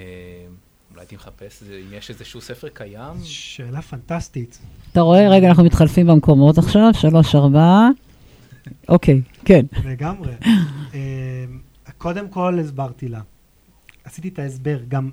אולי 0.91 1.01
הייתי 1.01 1.15
מחפש 1.15 1.61
איזה- 1.61 1.81
אם 1.87 1.97
יש 1.97 2.09
איזשהו 2.09 2.41
ספר 2.41 2.67
קיים. 2.73 3.13
שאלה 3.23 3.81
פנטסטית. 3.81 4.59
אתה 4.91 5.01
רואה? 5.01 5.29
רגע, 5.29 5.47
אנחנו 5.49 5.63
מתחלפים 5.63 6.07
במקומות 6.07 6.57
עכשיו, 6.57 6.89
שלוש, 6.93 7.35
ארבע. 7.35 7.87
אוקיי, 8.89 9.21
כן. 9.45 9.65
לגמרי. 9.85 10.33
אה, 10.93 11.45
קודם 11.97 12.29
כל 12.29 12.59
הסברתי 12.59 13.07
לה. 13.07 13.21
עשיתי 14.03 14.27
את 14.27 14.39
ההסבר. 14.39 14.79
גם 14.87 15.09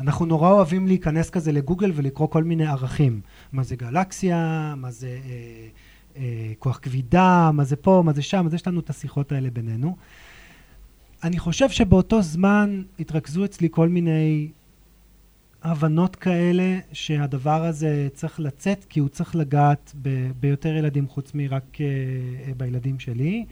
אנחנו 0.00 0.26
נורא 0.26 0.50
אוהבים 0.50 0.86
להיכנס 0.86 1.30
כזה 1.30 1.52
לגוגל 1.52 1.92
ולקרוא 1.94 2.28
כל 2.28 2.44
מיני 2.44 2.66
ערכים. 2.66 3.20
מה 3.52 3.62
זה 3.62 3.76
גלקסיה, 3.76 4.74
מה 4.76 4.90
זה 4.90 5.08
אה, 5.08 5.68
אה, 6.16 6.52
כוח 6.58 6.78
כבידה, 6.82 7.50
מה 7.52 7.64
זה 7.64 7.76
פה, 7.76 8.02
מה 8.04 8.12
זה 8.12 8.22
שם, 8.22 8.46
אז 8.46 8.54
יש 8.54 8.66
לנו 8.66 8.80
את 8.80 8.90
השיחות 8.90 9.32
האלה 9.32 9.50
בינינו. 9.50 9.96
אני 11.24 11.38
חושב 11.38 11.70
שבאותו 11.70 12.22
זמן 12.22 12.82
התרכזו 13.00 13.44
אצלי 13.44 13.68
כל 13.70 13.88
מיני 13.88 14.48
הבנות 15.66 16.16
כאלה 16.16 16.78
שהדבר 16.92 17.64
הזה 17.64 18.08
צריך 18.14 18.40
לצאת 18.40 18.84
כי 18.88 19.00
הוא 19.00 19.08
צריך 19.08 19.36
לגעת 19.36 19.92
ב- 20.02 20.30
ביותר 20.40 20.76
ילדים 20.76 21.08
חוץ 21.08 21.34
מרק 21.34 21.64
uh, 21.74 22.54
בילדים 22.56 22.98
שלי. 22.98 23.44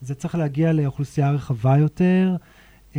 זה 0.00 0.14
צריך 0.14 0.34
להגיע 0.34 0.72
לאוכלוסייה 0.72 1.30
רחבה 1.30 1.78
יותר. 1.78 2.36
Uh, 2.92 2.96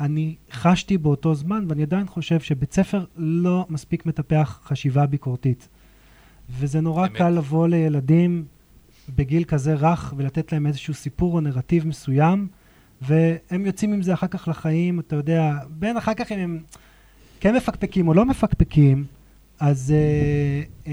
אני 0.00 0.34
חשתי 0.50 0.98
באותו 0.98 1.34
זמן 1.34 1.64
ואני 1.68 1.82
עדיין 1.82 2.06
חושב 2.06 2.40
שבית 2.40 2.72
ספר 2.72 3.04
לא 3.16 3.66
מספיק 3.68 4.06
מטפח 4.06 4.60
חשיבה 4.64 5.06
ביקורתית. 5.06 5.68
וזה 6.50 6.80
נורא 6.80 7.06
אמת. 7.06 7.16
קל 7.16 7.30
לבוא 7.30 7.68
לילדים 7.68 8.44
בגיל 9.16 9.44
כזה 9.44 9.74
רך 9.74 10.14
ולתת 10.16 10.52
להם 10.52 10.66
איזשהו 10.66 10.94
סיפור 10.94 11.34
או 11.34 11.40
נרטיב 11.40 11.86
מסוים, 11.86 12.48
והם 13.02 13.66
יוצאים 13.66 13.92
עם 13.92 14.02
זה 14.02 14.14
אחר 14.14 14.26
כך 14.26 14.48
לחיים, 14.48 15.00
אתה 15.00 15.16
יודע, 15.16 15.58
בין 15.70 15.96
אחר 15.96 16.14
כך 16.14 16.32
אם 16.32 16.38
הם 16.38 16.60
כן 17.40 17.56
מפקפקים 17.56 18.08
או 18.08 18.14
לא 18.14 18.24
מפקפקים, 18.24 19.04
אז 19.60 19.94
אה, 19.96 20.62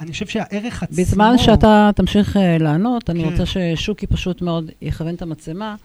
אני 0.00 0.12
חושב 0.12 0.26
שהערך 0.26 0.82
עצמו... 0.82 0.96
בזמן 0.96 1.38
שאתה 1.38 1.90
תמשיך 1.96 2.36
אה, 2.36 2.58
לענות, 2.58 3.10
אני 3.10 3.24
כן. 3.24 3.30
רוצה 3.30 3.46
ששוקי 3.46 4.06
פשוט 4.06 4.42
מאוד 4.42 4.70
יכוון 4.82 5.14
את 5.14 5.22
המצלמה, 5.22 5.76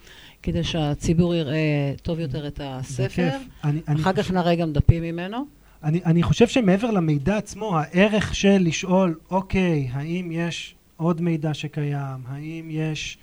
כדי 0.44 0.64
שהציבור 0.64 1.36
יראה 1.36 1.94
טוב 2.02 2.20
יותר 2.20 2.48
את 2.48 2.62
הספר. 2.64 3.30
אני, 3.64 3.80
אני 3.88 4.02
אחר 4.02 4.14
כך 4.14 4.22
חושב- 4.22 4.34
נראה 4.34 4.56
גם 4.56 4.74
דפים 4.74 5.04
ממנו. 5.04 5.46
אני, 5.84 6.02
אני 6.06 6.24
חושב 6.24 6.48
שמעבר 6.48 6.92
למידע 6.92 7.38
עצמו, 7.38 7.78
הערך 7.78 8.36
של 8.36 8.58
לשאול, 8.60 9.20
אוקיי, 9.32 9.90
האם 9.92 10.30
יש 10.32 10.76
עוד 10.98 11.22
מידע 11.22 11.54
שקיים, 11.54 12.20
האם 12.28 12.68
יש 12.72 13.18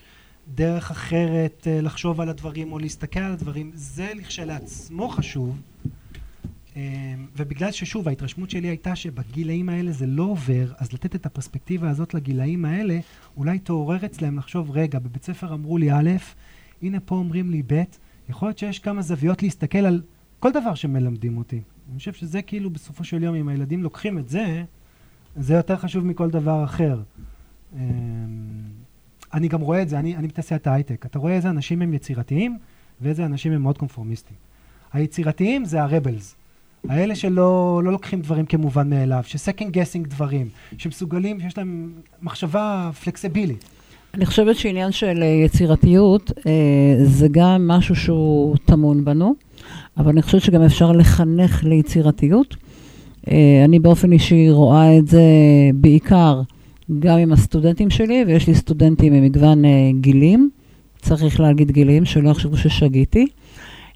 דרך 0.54 0.90
אחרת 0.90 1.66
אה, 1.66 1.80
לחשוב 1.80 2.20
על 2.20 2.28
הדברים 2.28 2.72
או 2.72 2.78
להסתכל 2.78 3.20
על 3.20 3.32
הדברים, 3.32 3.70
זה 3.74 4.12
לכשלעצמו 4.14 5.08
חשוב. 5.08 5.60
אה, 6.76 7.14
ובגלל 7.36 7.72
ששוב, 7.72 8.08
ההתרשמות 8.08 8.50
שלי 8.50 8.68
הייתה 8.68 8.96
שבגילאים 8.96 9.68
האלה 9.68 9.92
זה 9.92 10.06
לא 10.06 10.22
עובר, 10.22 10.72
אז 10.78 10.92
לתת 10.92 11.14
את 11.14 11.26
הפרספקטיבה 11.26 11.90
הזאת 11.90 12.14
לגילאים 12.14 12.64
האלה, 12.64 12.98
אולי 13.36 13.58
תעורר 13.58 14.06
אצלם 14.06 14.38
לחשוב, 14.38 14.70
רגע, 14.70 14.98
בבית 14.98 15.24
ספר 15.24 15.54
אמרו 15.54 15.78
לי 15.78 15.92
א', 15.92 16.10
הנה 16.82 17.00
פה 17.00 17.14
אומרים 17.14 17.50
לי 17.50 17.62
ב', 17.66 17.82
יכול 18.28 18.48
להיות 18.48 18.58
שיש 18.58 18.78
כמה 18.78 19.02
זוויות 19.02 19.42
להסתכל 19.42 19.78
על 19.78 20.02
כל 20.38 20.52
דבר 20.52 20.74
שמלמדים 20.74 21.38
אותי. 21.38 21.60
אני 21.90 21.98
חושב 21.98 22.12
שזה 22.12 22.42
כאילו 22.42 22.70
בסופו 22.70 23.04
של 23.04 23.22
יום, 23.22 23.34
אם 23.34 23.48
הילדים 23.48 23.82
לוקחים 23.82 24.18
את 24.18 24.28
זה, 24.28 24.64
זה 25.36 25.54
יותר 25.54 25.76
חשוב 25.76 26.06
מכל 26.06 26.30
דבר 26.30 26.64
אחר. 26.64 27.02
אני 29.36 29.48
גם 29.48 29.60
רואה 29.60 29.82
את 29.82 29.88
זה, 29.88 29.98
אני, 29.98 30.16
אני 30.16 30.28
בתעשיית 30.28 30.66
ההייטק. 30.66 31.06
אתה 31.06 31.18
רואה 31.18 31.32
איזה 31.32 31.50
אנשים 31.50 31.82
הם 31.82 31.94
יצירתיים 31.94 32.58
ואיזה 33.00 33.26
אנשים 33.26 33.52
הם 33.52 33.62
מאוד 33.62 33.78
קונפורמיסטים. 33.78 34.36
היצירתיים 34.92 35.64
זה 35.64 35.82
הרבלס. 35.82 36.36
האלה 36.88 37.14
שלא 37.14 37.80
לא 37.84 37.92
לוקחים 37.92 38.20
דברים 38.20 38.46
כמובן 38.46 38.90
מאליו, 38.90 39.22
שסקנד 39.26 39.70
גסינג 39.70 40.06
דברים, 40.06 40.48
שמסוגלים, 40.78 41.40
שיש 41.40 41.58
להם 41.58 41.92
מחשבה 42.22 42.90
פלקסיבילית. 43.04 43.64
אני 44.14 44.26
חושבת 44.26 44.56
שעניין 44.56 44.92
של 44.92 45.22
אה, 45.22 45.26
יצירתיות 45.26 46.32
אה, 46.46 47.04
זה 47.04 47.28
גם 47.30 47.68
משהו 47.68 47.96
שהוא 47.96 48.56
טמון 48.64 49.04
בנו, 49.04 49.34
אבל 49.96 50.10
אני 50.10 50.22
חושבת 50.22 50.42
שגם 50.42 50.62
אפשר 50.62 50.92
לחנך 50.92 51.64
ליצירתיות. 51.64 52.56
אה, 53.30 53.62
אני 53.64 53.78
באופן 53.78 54.12
אישי 54.12 54.50
רואה 54.50 54.98
את 54.98 55.06
זה 55.06 55.22
בעיקר 55.74 56.42
גם 56.98 57.18
עם 57.18 57.32
הסטודנטים 57.32 57.90
שלי, 57.90 58.24
ויש 58.26 58.46
לי 58.46 58.54
סטודנטים 58.54 59.12
ממגוון 59.12 59.64
אה, 59.64 59.90
גילים, 60.00 60.50
צריך 60.98 61.40
להגיד 61.40 61.70
גילים, 61.70 62.04
שלא 62.04 62.30
יחשבו 62.30 62.56
ששגיתי. 62.56 63.26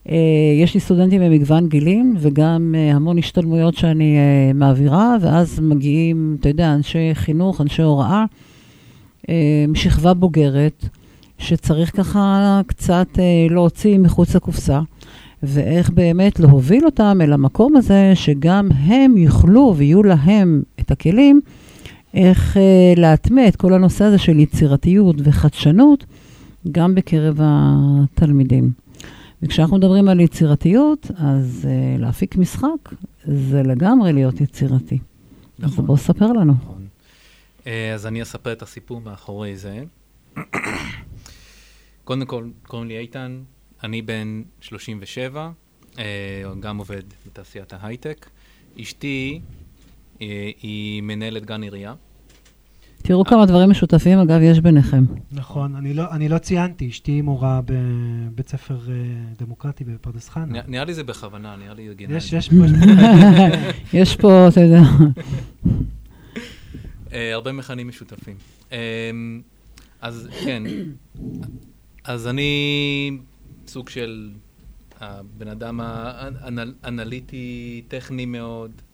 אה, 0.09 0.17
יש 0.63 0.75
לי 0.75 0.81
סטודנטים 0.81 1.21
ממגוון 1.21 1.69
גילים 1.69 2.15
וגם 2.19 2.75
אה, 2.79 2.97
המון 2.97 3.19
השתלמויות 3.19 3.75
שאני 3.77 4.19
מעבירה, 4.55 5.17
ואז 5.21 5.61
מגיעים, 5.61 6.37
אתה 6.41 6.49
יודע, 6.49 6.75
אנשי 6.75 7.11
חינוך, 7.15 7.61
אנשי 7.61 7.83
הוראה. 7.83 8.25
אה, 9.29 9.65
שכבה 9.75 10.15
בוגרת, 10.15 10.85
שצריך 11.39 11.97
ככה 11.97 12.61
קצת 12.67 13.09
להוציא 13.51 13.99
מחוץ 13.99 14.37
לקופסה, 14.37 14.81
ואיך 15.43 15.91
באמת 15.91 16.41
להוביל 16.41 16.85
אותם 16.85 17.19
אל 17.21 17.33
המקום 17.33 17.77
הזה, 17.77 18.13
שגם 18.15 18.69
הם 18.73 19.17
יוכלו 19.17 19.75
ויהיו 19.77 20.03
להם 20.03 20.63
את 20.81 20.91
הכלים, 20.91 21.41
איך 22.15 22.57
אה, 22.57 22.93
להטמע 22.97 23.49
את 23.49 23.57
כל 23.57 23.75
הנושא 23.75 24.05
הזה 24.05 24.19
של 24.19 24.39
יצירתיות 24.39 25.17
וחדשנות, 25.25 26.05
גם 26.73 26.95
בקרב 26.95 27.39
התלמידים. 27.43 28.73
וכשאנחנו 29.43 29.77
מדברים 29.77 30.09
על 30.09 30.21
יצירתיות, 30.21 31.11
אז 31.17 31.69
אה, 31.71 31.97
להפיק 31.99 32.37
משחק 32.37 32.95
זה 33.25 33.63
לגמרי 33.63 34.13
להיות 34.13 34.41
יצירתי. 34.41 34.99
אז 35.63 35.73
נכון. 35.73 35.87
בוא 35.87 35.97
ספר 35.97 36.27
לנו. 36.27 36.53
נכון. 36.53 36.87
אה, 37.67 37.95
אז 37.95 38.07
אני 38.07 38.23
אספר 38.23 38.53
את 38.53 38.63
הסיפור 38.63 39.01
מאחורי 39.01 39.57
זה. 39.57 39.83
קודם 42.05 42.27
כל, 42.27 42.49
קוראים 42.63 42.89
לי 42.89 42.99
איתן, 42.99 43.43
אני 43.85 44.03
בן 44.03 44.43
37, 44.61 45.51
אה, 45.99 46.05
גם 46.61 46.79
עובד 46.79 47.03
בתעשיית 47.27 47.73
ההייטק. 47.73 48.27
אשתי 48.81 49.41
היא 50.63 51.03
מנהלת 51.03 51.47
גן 51.47 51.63
עירייה. 51.63 51.95
תראו 53.03 53.25
כמה 53.25 53.47
דברים 53.47 53.71
משותפים, 53.71 54.19
אגב, 54.19 54.41
יש 54.43 54.61
ביניכם. 54.61 55.05
נכון, 55.33 55.77
אני 55.77 55.95
לא, 55.95 56.05
אני 56.11 56.29
לא 56.29 56.39
ציינתי, 56.39 56.89
אשתי 56.89 57.23
מורה 57.23 57.61
בבית 57.65 58.49
ספר 58.49 58.75
אה, 58.75 58.95
דמוקרטי 59.39 59.85
בפרדס 59.85 60.29
חנה. 60.29 60.61
נראה 60.69 60.85
לי 60.85 60.95
זה 60.95 61.05
בכוונה, 61.05 61.57
נראה 61.57 61.75
לי 61.75 61.95
גינה. 61.95 62.17
יש. 62.17 62.33
יש 62.33 62.49
פה... 62.49 62.55
יש 63.99 64.17
פה, 64.17 64.49
אתה 64.49 64.61
יודע, 64.61 64.81
אה, 67.13 67.35
הרבה 67.35 67.53
מכנים 67.53 67.89
משותפים. 67.89 68.37
אה, 68.73 69.11
אז 70.01 70.29
כן, 70.45 70.63
אז 72.05 72.27
אני 72.27 73.11
סוג 73.67 73.89
של 73.89 74.31
הבן 75.01 75.49
אדם 75.49 75.81
האנליטי, 76.83 77.83
טכני 77.89 78.27
מאוד, 78.27 78.71
אה, 78.77 78.90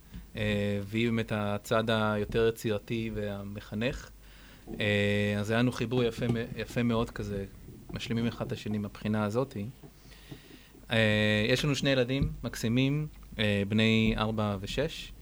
והיא 0.87 1.07
באמת 1.07 1.33
הצד 1.35 1.85
היותר 1.88 2.49
יצירתי 2.49 3.11
והמחנך. 3.14 4.11
אה, 4.81 5.35
אז 5.38 5.51
היה 5.51 5.59
לנו 5.59 5.72
חיבור 5.72 6.05
יפה, 6.05 6.27
יפה 6.57 6.83
מאוד 6.83 7.11
כזה, 7.11 7.44
משלימים 7.92 8.27
אחד 8.27 8.46
את 8.46 8.53
השני 8.53 8.79
מהבחינה 8.79 9.25
הזאתי. 9.25 9.66
אה, 10.92 11.46
יש 11.49 11.64
לנו 11.64 11.75
שני 11.75 11.90
ילדים 11.90 12.29
מקסימים, 12.44 13.07
אה, 13.38 13.62
בני 13.68 14.14
ארבע 14.16 14.57
ושש. 14.61 15.12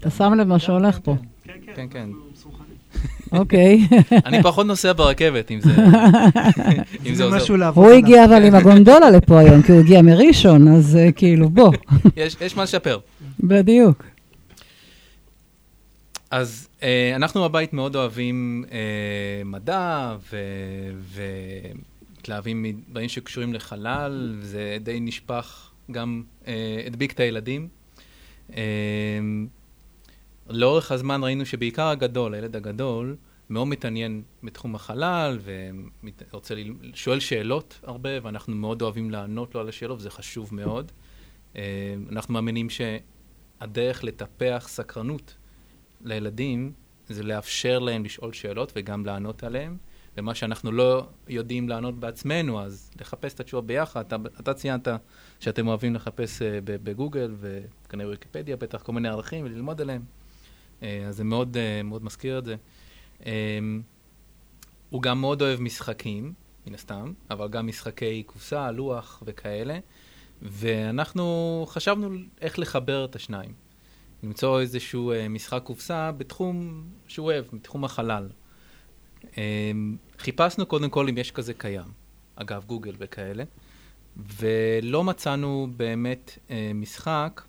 אתה 0.00 0.10
שם 0.10 0.32
לב 0.34 0.46
מה 0.46 0.58
שהולך 0.58 0.98
פה. 1.02 1.16
כן, 1.44 1.52
כן, 1.74 1.86
כן. 1.90 1.98
אנחנו 1.98 2.30
מסונכרנים. 2.32 2.72
אוקיי. 3.40 3.80
אני 4.26 4.42
פחות 4.42 4.66
נוסע 4.66 4.92
ברכבת, 4.92 5.50
אם 5.50 5.60
זה, 5.60 5.70
אם 7.06 7.14
זה 7.14 7.14
זה 7.14 7.24
עוזר. 7.24 7.68
הוא. 7.74 7.90
הגיע 7.90 8.24
אבל 8.24 8.44
עם 8.44 8.54
הגונדולה 8.54 9.10
לפה 9.10 9.38
היום, 9.38 9.62
כי 9.62 9.72
הוא 9.72 9.80
הגיע 9.80 10.02
מראשון, 10.02 10.68
אז 10.68 10.96
אה, 10.96 11.12
כאילו, 11.12 11.48
בוא. 11.48 11.72
יש 12.16 12.56
מה 12.56 12.62
לשפר. 12.62 12.98
בדיוק. 13.40 14.04
אז 16.30 16.68
אה, 16.82 17.16
אנחנו 17.16 17.42
בבית 17.42 17.72
מאוד 17.72 17.96
אוהבים 17.96 18.64
אה, 18.72 19.42
מדע, 19.44 20.16
ומתלהבים 21.12 22.62
מדברים 22.62 23.08
שקשורים 23.08 23.54
לחלל, 23.54 24.36
וזה 24.38 24.76
די 24.80 25.00
נשפך, 25.00 25.70
גם 25.90 26.22
אה, 26.46 26.82
הדביק 26.86 27.12
את 27.12 27.20
הילדים. 27.20 27.68
אמ, 28.50 29.46
לאורך 30.48 30.92
הזמן 30.92 31.24
ראינו 31.24 31.46
שבעיקר 31.46 31.86
הגדול, 31.86 32.34
הילד 32.34 32.56
הגדול, 32.56 33.16
מאוד 33.50 33.68
מתעניין 33.68 34.22
בתחום 34.42 34.74
החלל, 34.74 35.38
ורוצה, 36.30 36.54
שואל 36.94 37.20
שאלות 37.20 37.80
הרבה, 37.82 38.10
ואנחנו 38.22 38.54
מאוד 38.56 38.82
אוהבים 38.82 39.10
לענות 39.10 39.54
לו 39.54 39.60
על 39.60 39.68
השאלות, 39.68 39.98
וזה 39.98 40.10
חשוב 40.10 40.54
מאוד. 40.54 40.92
אמ, 41.56 41.60
אנחנו 42.10 42.34
מאמינים 42.34 42.70
שהדרך 43.62 44.04
לטפח 44.04 44.66
סקרנות 44.68 45.36
לילדים 46.04 46.72
זה 47.08 47.22
לאפשר 47.22 47.78
להם 47.78 48.04
לשאול 48.04 48.32
שאלות 48.32 48.72
וגם 48.76 49.06
לענות 49.06 49.44
עליהן. 49.44 49.76
ומה 50.16 50.34
שאנחנו 50.34 50.72
לא 50.72 51.06
יודעים 51.28 51.68
לענות 51.68 52.00
בעצמנו, 52.00 52.60
אז 52.60 52.90
לחפש 53.00 53.34
את 53.34 53.40
התשובה 53.40 53.66
ביחד. 53.66 54.00
אתה, 54.00 54.16
אתה 54.40 54.54
ציינת 54.54 54.88
שאתם 55.40 55.68
אוהבים 55.68 55.94
לחפש 55.94 56.42
ב- 56.42 56.76
בגוגל, 56.84 57.34
וכנראה 57.40 58.10
ויקיפדיה 58.10 58.56
בטח, 58.56 58.82
כל 58.82 58.92
מיני 58.92 59.08
ערכים 59.08 59.44
וללמוד 59.44 59.80
עליהם. 59.80 60.02
אה, 60.82 61.06
אז 61.08 61.16
זה 61.16 61.24
מאוד, 61.24 61.56
אה, 61.56 61.82
מאוד 61.82 62.04
מזכיר 62.04 62.38
את 62.38 62.44
זה. 62.44 62.56
אה, 63.26 63.58
הוא 64.90 65.02
גם 65.02 65.20
מאוד 65.20 65.42
אוהב 65.42 65.60
משחקים, 65.60 66.32
מן 66.66 66.74
הסתם, 66.74 67.12
אבל 67.30 67.48
גם 67.48 67.66
משחקי 67.66 68.22
קופסה, 68.22 68.70
לוח 68.70 69.22
וכאלה. 69.26 69.78
ואנחנו 70.42 71.64
חשבנו 71.68 72.10
איך 72.40 72.58
לחבר 72.58 73.04
את 73.04 73.16
השניים. 73.16 73.52
למצוא 74.22 74.60
איזשהו 74.60 75.12
אה, 75.12 75.28
משחק 75.28 75.62
קופסה 75.64 76.12
בתחום 76.12 76.86
שהוא 77.08 77.26
אוהב, 77.26 77.44
בתחום 77.52 77.84
החלל. 77.84 78.28
אה, 79.38 79.72
חיפשנו 80.18 80.66
קודם 80.66 80.90
כל 80.90 81.08
אם 81.08 81.18
יש 81.18 81.30
כזה 81.30 81.54
קיים, 81.54 81.92
אגב, 82.36 82.64
גוגל 82.64 82.94
וכאלה, 82.98 83.44
ולא 84.16 85.04
מצאנו 85.04 85.68
באמת 85.76 86.38
אה, 86.50 86.70
משחק 86.74 87.42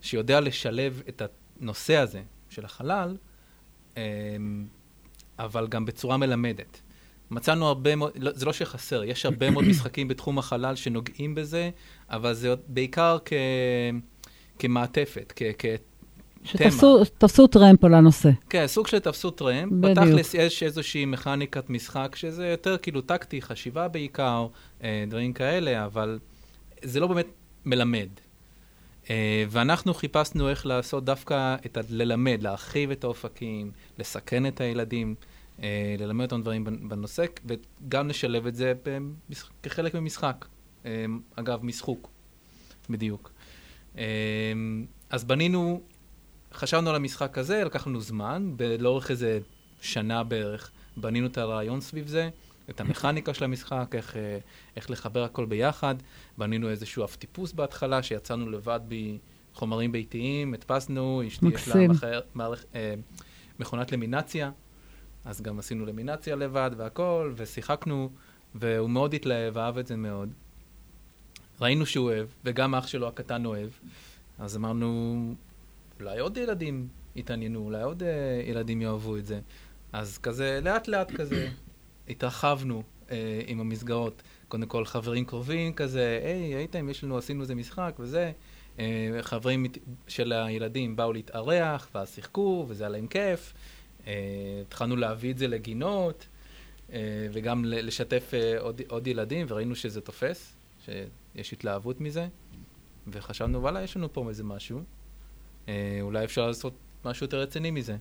שיודע 0.00 0.40
לשלב 0.40 1.02
את 1.08 1.22
הנושא 1.60 1.96
הזה 1.96 2.22
של 2.50 2.64
החלל, 2.64 3.16
אה, 3.96 4.02
אבל 5.38 5.66
גם 5.66 5.84
בצורה 5.84 6.16
מלמדת. 6.16 6.80
מצאנו 7.30 7.66
הרבה 7.66 7.96
מאוד, 7.96 8.12
לא, 8.16 8.30
זה 8.34 8.46
לא 8.46 8.52
שחסר, 8.52 9.04
יש 9.04 9.26
הרבה 9.26 9.50
מאוד 9.50 9.64
משחקים 9.70 10.08
בתחום 10.08 10.38
החלל 10.38 10.76
שנוגעים 10.76 11.34
בזה, 11.34 11.70
אבל 12.10 12.34
זה 12.34 12.54
בעיקר 12.68 13.18
כ, 13.24 13.32
כמעטפת, 14.58 15.32
כ, 15.36 15.42
כ, 15.58 15.64
שתפסו 16.44 17.04
תפסו 17.18 17.46
טרמפ 17.46 17.84
על 17.84 17.94
הנושא. 17.94 18.30
כן, 18.50 18.66
סוג 18.66 18.86
של 18.86 18.98
תפסו 18.98 19.30
טרמפ. 19.30 19.72
בדיוק. 19.72 19.98
בתכלס 19.98 20.34
יש 20.34 20.62
איזושהי 20.62 21.04
מכניקת 21.04 21.70
משחק 21.70 22.16
שזה 22.16 22.46
יותר 22.46 22.76
כאילו 22.78 23.00
טקטי, 23.00 23.42
חשיבה 23.42 23.88
בעיקר, 23.88 24.46
אה, 24.84 25.04
דברים 25.08 25.32
כאלה, 25.32 25.84
אבל 25.84 26.18
זה 26.82 27.00
לא 27.00 27.06
באמת 27.06 27.26
מלמד. 27.64 28.08
אה, 29.10 29.44
ואנחנו 29.48 29.94
חיפשנו 29.94 30.48
איך 30.48 30.66
לעשות 30.66 31.04
דווקא 31.04 31.56
את 31.66 31.76
ה... 31.76 31.80
ללמד, 31.90 32.42
להרחיב 32.42 32.90
את 32.90 33.04
האופקים, 33.04 33.70
לסכן 33.98 34.46
את 34.46 34.60
הילדים, 34.60 35.14
ללמד 35.98 36.24
אותם 36.32 36.42
דברים 36.42 36.66
בנ- 36.66 36.88
בנושא, 36.88 37.24
וגם 37.46 38.08
לשלב 38.08 38.46
את 38.46 38.54
זה 38.54 38.72
במש... 38.84 39.42
כחלק 39.62 39.94
ממשחק. 39.94 40.44
אה, 40.86 41.04
אגב, 41.36 41.64
משחוק, 41.64 42.10
בדיוק. 42.90 43.32
אה, 43.98 44.04
אז 45.10 45.24
בנינו 45.24 45.82
חשבנו 46.52 46.90
על 46.90 46.96
המשחק 46.96 47.38
הזה, 47.38 47.64
לקח 47.64 47.86
לנו 47.86 48.00
זמן, 48.00 48.54
לאורך 48.78 49.10
איזה 49.10 49.38
שנה 49.80 50.24
בערך 50.24 50.70
בנינו 50.96 51.26
את 51.26 51.38
הרעיון 51.38 51.80
סביב 51.80 52.06
זה, 52.06 52.28
את 52.70 52.80
המכניקה 52.80 53.34
של 53.34 53.44
המשחק, 53.44 53.94
איך, 53.94 54.16
אה, 54.16 54.38
איך 54.76 54.90
לחבר 54.90 55.24
הכל 55.24 55.44
ביחד. 55.46 55.94
בנינו 56.38 56.70
איזשהו 56.70 57.04
אף 57.04 57.16
טיפוס 57.16 57.52
בהתחלה, 57.52 58.02
שיצאנו 58.02 58.50
לבד 58.50 58.80
בחומרים 58.88 59.92
ביתיים, 59.92 60.54
הדפסנו, 60.54 61.22
אשתי 61.26 61.46
יש 61.54 61.68
לה. 61.68 61.88
מחר, 61.88 62.20
מערכ, 62.34 62.64
אה, 62.74 62.94
מכונת 63.60 63.92
למינציה, 63.92 64.50
אז 65.28 65.40
גם 65.40 65.58
עשינו 65.58 65.86
למינציה 65.86 66.36
לבד 66.36 66.70
והכל, 66.76 67.32
ושיחקנו, 67.36 68.10
והוא 68.54 68.90
מאוד 68.90 69.14
התלהב, 69.14 69.58
אהב 69.58 69.78
את 69.78 69.86
זה 69.86 69.96
מאוד. 69.96 70.32
ראינו 71.60 71.86
שהוא 71.86 72.06
אוהב, 72.06 72.28
וגם 72.44 72.74
אח 72.74 72.86
שלו 72.86 73.08
הקטן 73.08 73.44
אוהב, 73.44 73.70
אז 74.38 74.56
אמרנו, 74.56 75.16
אולי 76.00 76.18
עוד 76.18 76.36
ילדים 76.36 76.88
יתעניינו, 77.16 77.60
אולי 77.60 77.82
עוד 77.82 78.02
uh, 78.02 78.06
ילדים 78.50 78.82
יאהבו 78.82 79.16
את 79.16 79.26
זה. 79.26 79.40
אז 79.92 80.18
כזה, 80.18 80.60
לאט 80.62 80.88
לאט 80.88 81.10
כזה, 81.10 81.48
התרחבנו 82.10 82.82
uh, 82.82 83.12
עם 83.46 83.60
המסגרות. 83.60 84.22
קודם 84.48 84.66
כל, 84.66 84.84
חברים 84.84 85.24
קרובים 85.24 85.72
כזה, 85.72 86.20
היי, 86.24 86.54
הייתם, 86.54 86.88
יש 86.88 87.04
לנו, 87.04 87.18
עשינו 87.18 87.42
איזה 87.42 87.54
משחק 87.54 87.94
וזה. 87.98 88.32
Uh, 88.76 88.80
חברים 89.20 89.66
של 90.08 90.32
הילדים 90.32 90.96
באו 90.96 91.12
להתארח, 91.12 91.88
ואז 91.94 92.14
שיחקו, 92.14 92.66
וזה 92.68 92.84
היה 92.84 92.90
להם 92.90 93.06
כיף. 93.06 93.54
Uh, 94.08 94.10
התחלנו 94.66 94.96
להביא 94.96 95.30
את 95.32 95.38
זה 95.38 95.48
לגינות, 95.48 96.26
uh, 96.88 96.92
וגם 97.32 97.64
לשתף 97.64 98.30
uh, 98.30 98.60
עוד, 98.62 98.80
עוד 98.88 99.06
ילדים, 99.06 99.46
וראינו 99.48 99.76
שזה 99.76 100.00
תופס, 100.00 100.56
שיש 100.84 101.52
התלהבות 101.52 102.00
מזה. 102.00 102.28
וחשבנו, 103.12 103.62
וואלה, 103.62 103.82
יש 103.82 103.96
לנו 103.96 104.12
פה 104.12 104.28
איזה 104.28 104.44
משהו. 104.44 104.80
אה, 105.68 105.98
אולי 106.00 106.24
אפשר 106.24 106.46
לעשות 106.46 106.74
משהו 107.04 107.24
יותר 107.24 107.40
רציני 107.40 107.70
מזה. 107.70 107.96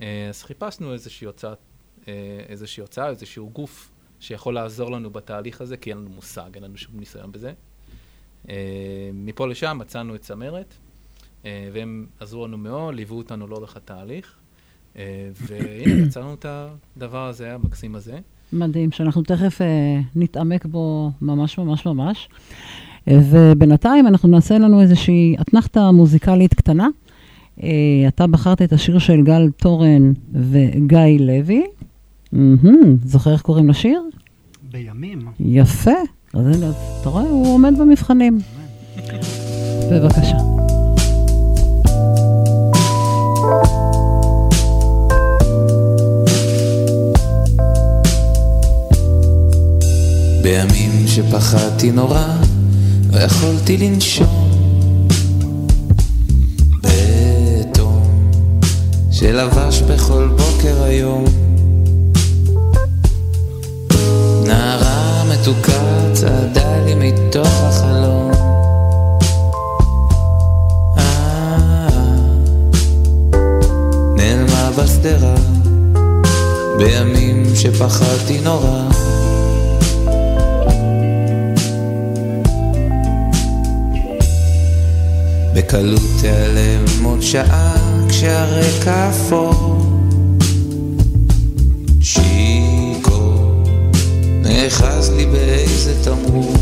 אה, 0.00 0.26
אז 0.28 0.42
חיפשנו 0.42 0.92
איזושהי 0.92 1.26
הוצאה, 1.26 1.54
אה, 2.08 2.40
איזושהי 2.48 2.80
הוצאה, 2.80 3.08
איזשהו 3.08 3.50
גוף 3.50 3.90
שיכול 4.20 4.54
לעזור 4.54 4.90
לנו 4.90 5.10
בתהליך 5.10 5.60
הזה, 5.60 5.76
כי 5.76 5.90
אין 5.90 5.98
לנו 5.98 6.10
מושג, 6.10 6.50
אין 6.54 6.64
לנו 6.64 6.76
שום 6.76 6.98
ניסיון 6.98 7.32
בזה. 7.32 7.52
אה, 8.48 9.10
מפה 9.14 9.46
לשם 9.46 9.78
מצאנו 9.80 10.14
את 10.14 10.20
צמרת, 10.20 10.74
אה, 11.44 11.68
והם 11.72 12.06
עזרו 12.20 12.46
לנו 12.46 12.58
מאוד, 12.58 12.94
ליוו 12.94 13.18
אותנו 13.18 13.46
לאורך 13.46 13.76
התהליך, 13.76 14.34
אה, 14.34 14.37
והנה, 14.96 16.02
יצרנו 16.06 16.34
את 16.34 16.46
הדבר 16.96 17.26
הזה, 17.26 17.54
המקסים 17.54 17.94
הזה. 17.94 18.18
מדהים, 18.52 18.92
שאנחנו 18.92 19.22
תכף 19.22 19.62
אה, 19.62 20.00
נתעמק 20.16 20.66
בו 20.66 21.10
ממש 21.22 21.58
ממש 21.58 21.86
ממש. 21.86 22.28
אה, 23.08 23.18
ובינתיים 23.30 24.06
אנחנו 24.06 24.28
נעשה 24.28 24.58
לנו 24.58 24.80
איזושהי 24.80 25.36
אתנחתה 25.40 25.90
מוזיקלית 25.90 26.54
קטנה. 26.54 26.88
אה, 27.62 27.68
אתה 28.08 28.26
בחרת 28.26 28.62
את 28.62 28.72
השיר 28.72 28.98
של 28.98 29.22
גל 29.22 29.50
תורן 29.56 30.12
וגיא 30.32 31.18
לוי. 31.20 31.66
מהמם, 32.32 32.96
זוכר 33.04 33.32
איך 33.32 33.42
קוראים 33.42 33.68
לשיר? 33.68 34.02
בימים. 34.70 35.18
יפה. 35.40 35.90
אז 36.34 36.64
אתה 37.00 37.08
רואה, 37.08 37.22
הוא 37.22 37.54
עומד 37.54 37.78
במבחנים. 37.78 38.38
בבקשה. 39.90 40.57
בימים 50.42 51.06
שפחדתי 51.06 51.90
נורא, 51.90 52.26
לא 53.12 53.18
יכולתי 53.18 53.76
לנשום. 53.76 54.50
בתום 56.82 58.02
שלבש 59.10 59.82
בכל 59.82 60.28
בוקר 60.36 60.82
היום. 60.82 61.24
נערה 64.46 65.24
מתוקה 65.24 66.10
צעדה 66.12 66.84
לי 66.84 66.94
מתוך 66.94 67.48
החלום. 67.62 68.30
אה, 70.98 71.88
בשדרה, 74.76 75.34
בימים 76.78 77.42
שפחדתי 77.54 78.40
נורא. 78.40 78.88
בקלות 85.58 86.00
תיעלם 86.20 87.04
עוד 87.04 87.22
שעה 87.22 87.74
כשהרקע 88.08 89.10
אפור. 89.10 89.82
שיכור 92.00 93.64
נאחז 94.42 95.12
לי 95.16 95.26
באיזה 95.26 96.04
תמרור. 96.04 96.54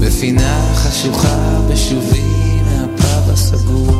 בפינה 0.00 0.72
חשוכה 0.74 1.60
בשובי 1.70 2.22
מהפאב 2.64 3.30
הסגור. 3.30 3.94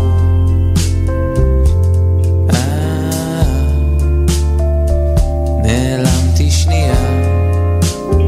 אה, 2.55 3.45
נעלמתי 5.63 6.51
שנייה, 6.51 6.95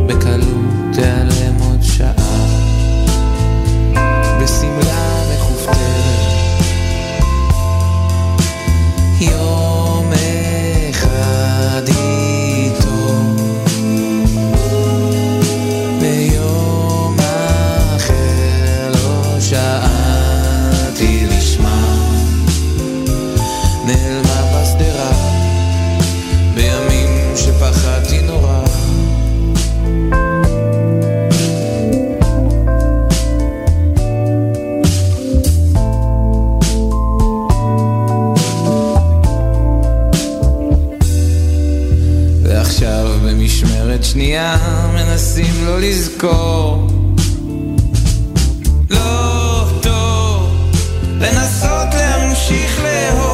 בקלות 0.06 0.94
תיעלם 0.94 1.35
לא 45.44 45.80
לזכור. 45.80 46.88
לא 48.90 49.64
טוב 49.82 50.48
לנסות 51.20 51.94
להמשיך 51.94 52.80
לאהוב. 52.82 53.25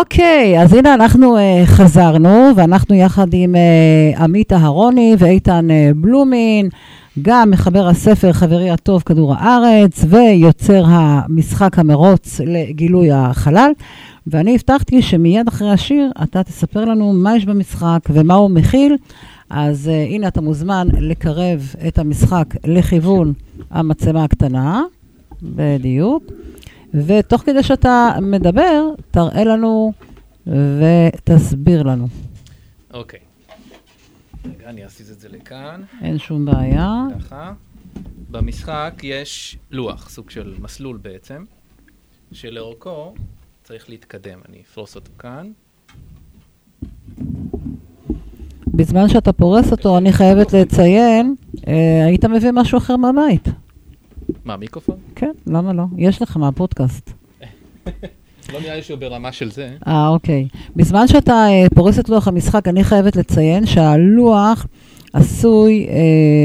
אוקיי, 0.00 0.62
אז 0.62 0.72
הנה 0.72 0.94
אנחנו 0.94 1.36
uh, 1.36 1.66
חזרנו, 1.66 2.50
ואנחנו 2.56 2.94
יחד 2.94 3.26
עם 3.32 3.54
uh, 3.54 4.20
עמית 4.20 4.52
אהרוני 4.52 5.16
ואיתן 5.18 5.68
uh, 5.70 5.94
בלומין, 5.96 6.68
גם 7.22 7.50
מחבר 7.50 7.88
הספר 7.88 8.32
חברי 8.32 8.70
הטוב 8.70 9.02
כדור 9.06 9.34
הארץ, 9.34 10.04
ויוצר 10.08 10.84
המשחק 10.86 11.78
המרוץ 11.78 12.40
לגילוי 12.46 13.12
החלל. 13.12 13.70
ואני 14.26 14.54
הבטחתי 14.54 15.02
שמיד 15.02 15.48
אחרי 15.48 15.70
השיר 15.70 16.10
אתה 16.22 16.42
תספר 16.42 16.84
לנו 16.84 17.12
מה 17.12 17.36
יש 17.36 17.44
במשחק 17.44 18.00
ומה 18.10 18.34
הוא 18.34 18.50
מכיל. 18.50 18.96
אז 19.50 19.90
uh, 19.92 20.12
הנה 20.14 20.28
אתה 20.28 20.40
מוזמן 20.40 20.88
לקרב 20.98 21.74
את 21.88 21.98
המשחק 21.98 22.46
לכיוון 22.64 23.32
המצלמה 23.70 24.24
הקטנה, 24.24 24.82
בדיוק. 25.42 26.22
ותוך 26.94 27.42
כדי 27.42 27.62
שאתה 27.62 28.16
מדבר, 28.22 28.88
תראה 29.10 29.44
לנו 29.44 29.92
ותסביר 30.46 31.82
לנו. 31.82 32.08
אוקיי. 32.94 33.20
רגע, 34.44 34.68
אני 34.68 34.84
אזיז 34.84 35.10
את 35.10 35.20
זה 35.20 35.28
לכאן, 35.28 35.82
אין 36.02 36.18
שום 36.18 36.44
בעיה. 36.44 37.04
ככה. 37.18 37.52
במשחק 38.30 38.94
יש 39.02 39.58
לוח, 39.70 40.10
סוג 40.10 40.30
של 40.30 40.54
מסלול 40.60 40.96
בעצם, 41.02 41.44
שלאורכו 42.32 43.14
צריך 43.64 43.90
להתקדם. 43.90 44.38
אני 44.48 44.62
אפרוס 44.62 44.94
אותו 44.94 45.10
כאן. 45.18 45.50
בזמן 48.66 49.08
שאתה 49.08 49.32
פורס 49.32 49.72
אותו, 49.72 49.98
אני 49.98 50.12
חייבת 50.12 50.52
לציין, 50.52 51.34
אה, 51.68 52.04
היית 52.06 52.24
מביא 52.24 52.50
משהו 52.52 52.78
אחר 52.78 52.96
מהבית. 52.96 53.48
מה, 54.44 54.56
מיקרופון? 54.56 54.96
כן, 55.16 55.30
למה 55.46 55.72
לא? 55.72 55.84
יש 55.96 56.22
לך 56.22 56.36
מהפודקאסט. 56.36 57.10
לא 58.52 58.60
נראה 58.60 58.76
לי 58.76 58.82
שהוא 58.82 58.98
ברמה 58.98 59.32
של 59.32 59.50
זה. 59.50 59.70
אה, 59.86 60.08
אוקיי. 60.08 60.48
בזמן 60.76 61.08
שאתה 61.08 61.32
אה, 61.32 61.66
פורס 61.74 61.98
את 61.98 62.08
לוח 62.08 62.28
המשחק, 62.28 62.68
אני 62.68 62.84
חייבת 62.84 63.16
לציין 63.16 63.66
שהלוח 63.66 64.66
עשוי 65.12 65.86
אה, 65.88 65.94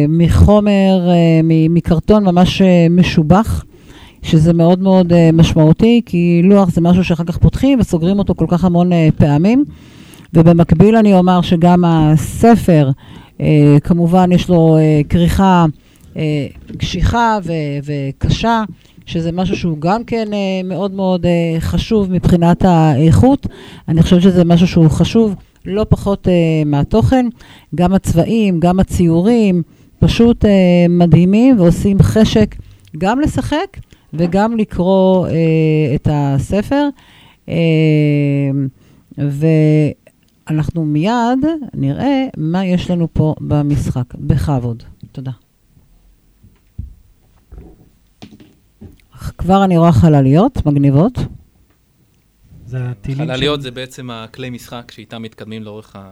מחומר, 0.10 1.10
אה, 1.10 1.42
מקרטון 1.70 2.24
ממש 2.24 2.62
אה, 2.62 2.88
משובח, 2.90 3.66
שזה 4.22 4.54
מאוד 4.54 4.80
מאוד 4.80 5.14
אה, 5.14 5.30
משמעותי, 5.34 6.02
כי 6.06 6.42
לוח 6.44 6.70
זה 6.70 6.82
משהו 6.82 7.04
שאחר 7.04 7.24
כך 7.24 7.38
פותחים 7.38 7.80
וסוגרים 7.80 8.20
אותו 8.20 8.36
כל 8.36 8.46
כך 8.48 8.66
המון 8.66 8.94
אה, 8.94 9.10
פעמים. 9.18 9.66
ובמקביל 10.34 10.96
אני 10.96 11.14
אומר 11.14 11.42
שגם 11.42 11.84
הספר, 11.86 12.90
אה, 13.42 13.78
כמובן 13.84 14.32
יש 14.32 14.50
לו 14.50 14.78
אה, 14.78 15.02
כריכה 15.10 15.66
אה, 15.66 15.87
קשיחה 16.78 17.40
ו- 17.44 17.52
וקשה, 17.84 18.64
שזה 19.08 19.32
משהו 19.32 19.56
שהוא 19.56 19.78
גם 19.78 20.04
כן 20.04 20.34
אה, 20.34 20.62
מאוד 20.64 20.92
מאוד 20.92 21.26
אה, 21.26 21.56
חשוב 21.60 22.12
מבחינת 22.12 22.66
האיכות. 22.66 23.48
אני 23.88 24.04
חושבת 24.04 24.22
שזה 24.22 24.46
משהו 24.46 24.68
שהוא 24.68 24.90
חשוב 24.90 25.36
לא 25.66 25.86
פחות 25.90 26.28
אה, 26.28 26.34
מהתוכן. 26.66 27.26
גם 27.76 27.94
הצבעים, 27.94 28.60
גם 28.60 28.80
הציורים, 28.80 29.62
פשוט 30.00 30.46
אה, 30.46 30.86
מדהימים 30.90 31.60
ועושים 31.60 31.98
חשק 32.02 32.56
גם 32.98 33.20
לשחק 33.20 33.78
וגם 34.14 34.58
לקרוא 34.58 35.28
אה, 35.28 35.32
את 35.96 36.08
הספר. 36.12 36.88
אה, 37.50 37.56
ואנחנו 39.18 40.86
מיד 40.86 41.46
נראה 41.74 42.26
מה 42.38 42.66
יש 42.66 42.92
לנו 42.92 43.08
פה 43.14 43.36
במשחק. 43.42 44.16
בכבוד. 44.16 44.84
תודה. 45.12 45.32
כבר 49.38 49.64
אני 49.64 49.78
רואה 49.78 49.92
חלליות 49.92 50.66
מגניבות. 50.66 51.14
זה 52.66 52.78
הטילים 52.90 53.28
חלליות 53.28 53.60
של- 53.60 53.64
זה 53.64 53.72
בעצם 53.72 54.10
הכלי 54.12 54.50
משחק 54.50 54.92
שאיתם 54.92 55.22
מתקדמים 55.22 55.64
לאורך 55.64 55.96
ה- 55.96 56.12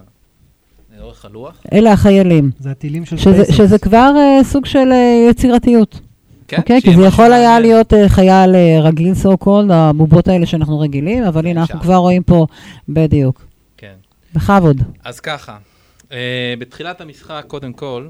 לאורך 1.00 1.26
הלוח. 1.26 1.62
אלה 1.74 1.92
החיילים. 1.92 2.52
זה 2.60 2.72
הטילים 2.72 3.06
של 3.06 3.18
שזה, 3.18 3.44
SpaceX. 3.44 3.54
שזה 3.54 3.78
כבר 3.80 4.12
uh, 4.42 4.44
סוג 4.44 4.66
של 4.66 4.88
uh, 4.92 5.30
יצירתיות. 5.32 6.00
כן, 6.48 6.58
אוקיי? 6.58 6.82
כי 6.82 6.96
זה 6.96 7.02
יכול 7.02 7.34
היה. 7.34 7.60
להיות 7.60 7.94
uh, 7.94 7.96
חייל 8.08 8.52
uh, 8.56 8.82
רגיל, 8.84 9.14
so 9.24 9.44
called, 9.46 9.74
הבובות 9.74 10.28
האלה 10.28 10.46
שאנחנו 10.46 10.80
רגילים, 10.80 11.24
אבל 11.24 11.48
הנה, 11.48 11.62
אנחנו. 11.62 11.80
כבר 11.80 11.96
רואים 11.96 12.24
פה, 12.24 12.46
בדיוק. 12.90 13.46
כן. 13.78 13.94
בכבוד. 14.36 14.82
אז 15.04 15.20
ככה, 15.20 15.58
אה, 16.12 16.54
בתחילת 16.60 17.02
המשחק, 17.02 17.44
קודם 17.48 17.74
כל, 17.74 18.08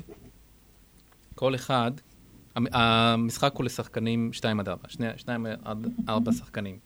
כל 1.35 1.55
אחד, 1.55 1.91
המשחק 2.55 3.53
הוא 3.55 3.65
לשחקנים 3.65 4.33
2 4.33 4.59
עד 4.59 4.69
4, 4.69 4.87
2 5.17 5.45
עד 5.65 5.87
4 6.09 6.31
שחקנים. 6.31 6.77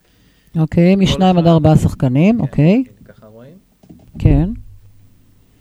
אוקיי, 0.58 0.96
משניים 0.96 1.38
עד 1.38 1.44
אחד- 1.44 1.54
ארבעה 1.54 1.76
שחקנים, 1.76 2.36
כן, 2.36 2.42
אוקיי, 2.42 2.74
הנה, 2.74 2.86
ככה 3.14 3.26
רואים. 3.28 3.58
כן. 4.20 4.50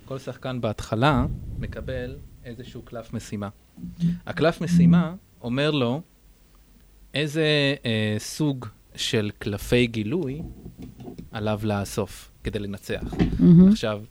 כל 0.04 0.18
שחקן 0.18 0.60
בהתחלה 0.60 1.26
מקבל 1.58 2.16
איזשהו 2.44 2.82
קלף 2.82 3.12
משימה. 3.14 3.48
הקלף 4.26 4.60
משימה 4.60 5.14
אומר 5.40 5.70
לו 5.70 6.00
איזה 7.14 7.44
אה, 7.84 8.16
סוג 8.18 8.66
של 8.94 9.30
קלפי 9.38 9.86
גילוי 9.86 10.42
עליו 11.32 11.60
לאסוף 11.62 12.30
כדי 12.44 12.58
לנצח. 12.58 13.14
מהמם. 13.40 13.68
עכשיו, 13.68 14.02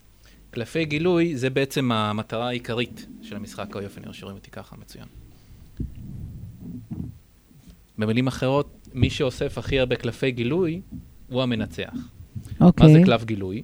קלפי 0.52 0.86
גילוי 0.86 1.36
זה 1.38 1.50
בעצם 1.50 1.92
המטרה 1.92 2.48
העיקרית 2.48 3.08
של 3.22 3.36
המשחק 3.36 3.76
היופי, 3.76 4.00
שרואים 4.12 4.38
אותי 4.38 4.52
ככה, 4.52 4.76
מצוין. 4.76 5.06
במילים 7.98 8.28
אחרות, 8.28 8.88
מי 8.94 9.10
שאוסף 9.10 9.58
הכי 9.58 9.80
הרבה 9.80 9.96
קלפי 9.96 10.32
גילוי 10.32 10.82
הוא 11.30 11.44
המנצח. 11.44 11.94
מה 12.60 12.68
אוקיי. 12.68 12.94
זה 12.94 13.00
קלף 13.06 13.26
גילוי? 13.26 13.64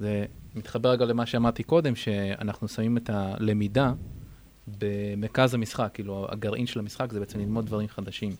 זה 0.00 0.24
מתחבר 0.54 0.90
רגע 0.90 1.04
למה 1.04 1.26
שאמרתי 1.26 1.62
קודם, 1.62 1.96
שאנחנו 1.96 2.68
שמים 2.68 2.96
את 2.96 3.10
הלמידה 3.10 3.92
במרכז 4.78 5.54
המשחק, 5.54 5.90
כאילו 5.94 6.26
הגרעין 6.30 6.66
של 6.66 6.78
המשחק 6.78 7.12
זה 7.12 7.20
בעצם 7.20 7.38
ללמוד 7.38 7.66
דברים 7.66 7.88
חדשים. 7.88 8.32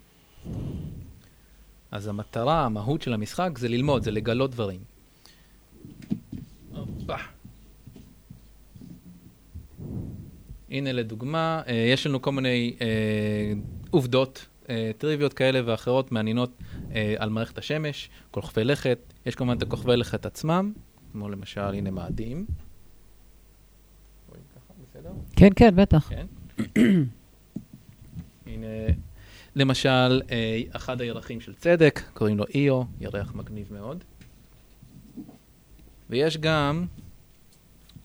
אז 1.90 2.07
המטרה, 2.07 2.64
המהות 2.64 3.03
של 3.03 3.12
המשחק 3.12 3.59
זה 3.59 3.68
ללמוד, 3.68 4.03
זה 4.03 4.11
לגלות 4.11 4.51
דברים. 4.51 4.81
הופה. 6.75 7.16
הנה 10.70 10.92
לדוגמה, 10.92 11.62
אה, 11.68 11.75
יש 11.75 12.07
לנו 12.07 12.22
כל 12.22 12.33
מיני 12.33 12.77
אה, 12.81 13.53
עובדות, 13.90 14.46
אה, 14.68 14.90
טריוויות 14.99 15.33
כאלה 15.33 15.61
ואחרות 15.64 16.12
מעניינות 16.12 16.51
אה, 16.94 17.14
על 17.18 17.31
מערכת 17.31 17.59
השמש, 17.59 18.11
כוכבי 18.31 18.64
לכת, 18.64 18.99
יש 19.27 19.35
כמובן 19.35 19.57
את 19.57 19.62
הכוכבי 19.62 19.96
לכת 19.96 20.27
עצמם, 20.27 20.72
כמו 21.12 21.29
למשל, 21.29 21.61
הנה 21.61 21.90
מאדים. 21.90 22.46
כן, 25.37 25.49
כן, 25.57 25.77
בטח. 25.77 26.09
כן. 26.09 26.27
הנה, 28.46 28.66
למשל, 29.57 30.22
אה, 30.31 30.61
אחד 30.70 31.01
הירחים 31.01 31.40
של 31.40 31.55
צדק, 31.55 32.03
קוראים 32.14 32.38
לו 32.38 32.44
איו, 32.55 32.83
ירח 33.01 33.35
מגניב 33.35 33.72
מאוד. 33.72 34.05
ויש 36.11 36.37
גם 36.37 36.87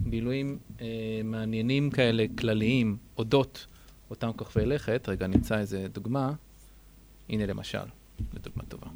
גילויים 0.10 0.58
אה, 0.82 1.22
מעניינים 1.24 1.90
כאלה, 1.90 2.26
כלליים, 2.38 2.98
אודות 3.18 3.68
אותם 4.12 4.32
כוכבי 4.36 4.66
לכת. 4.66 5.10
רגע, 5.10 5.28
נמצא 5.28 5.60
איזה 5.60 5.88
דוגמה. 5.92 6.34
הנה 7.30 7.46
למשל, 7.46 7.86
זו 8.34 8.40
דוגמה 8.44 8.64
טובה. 8.64 8.88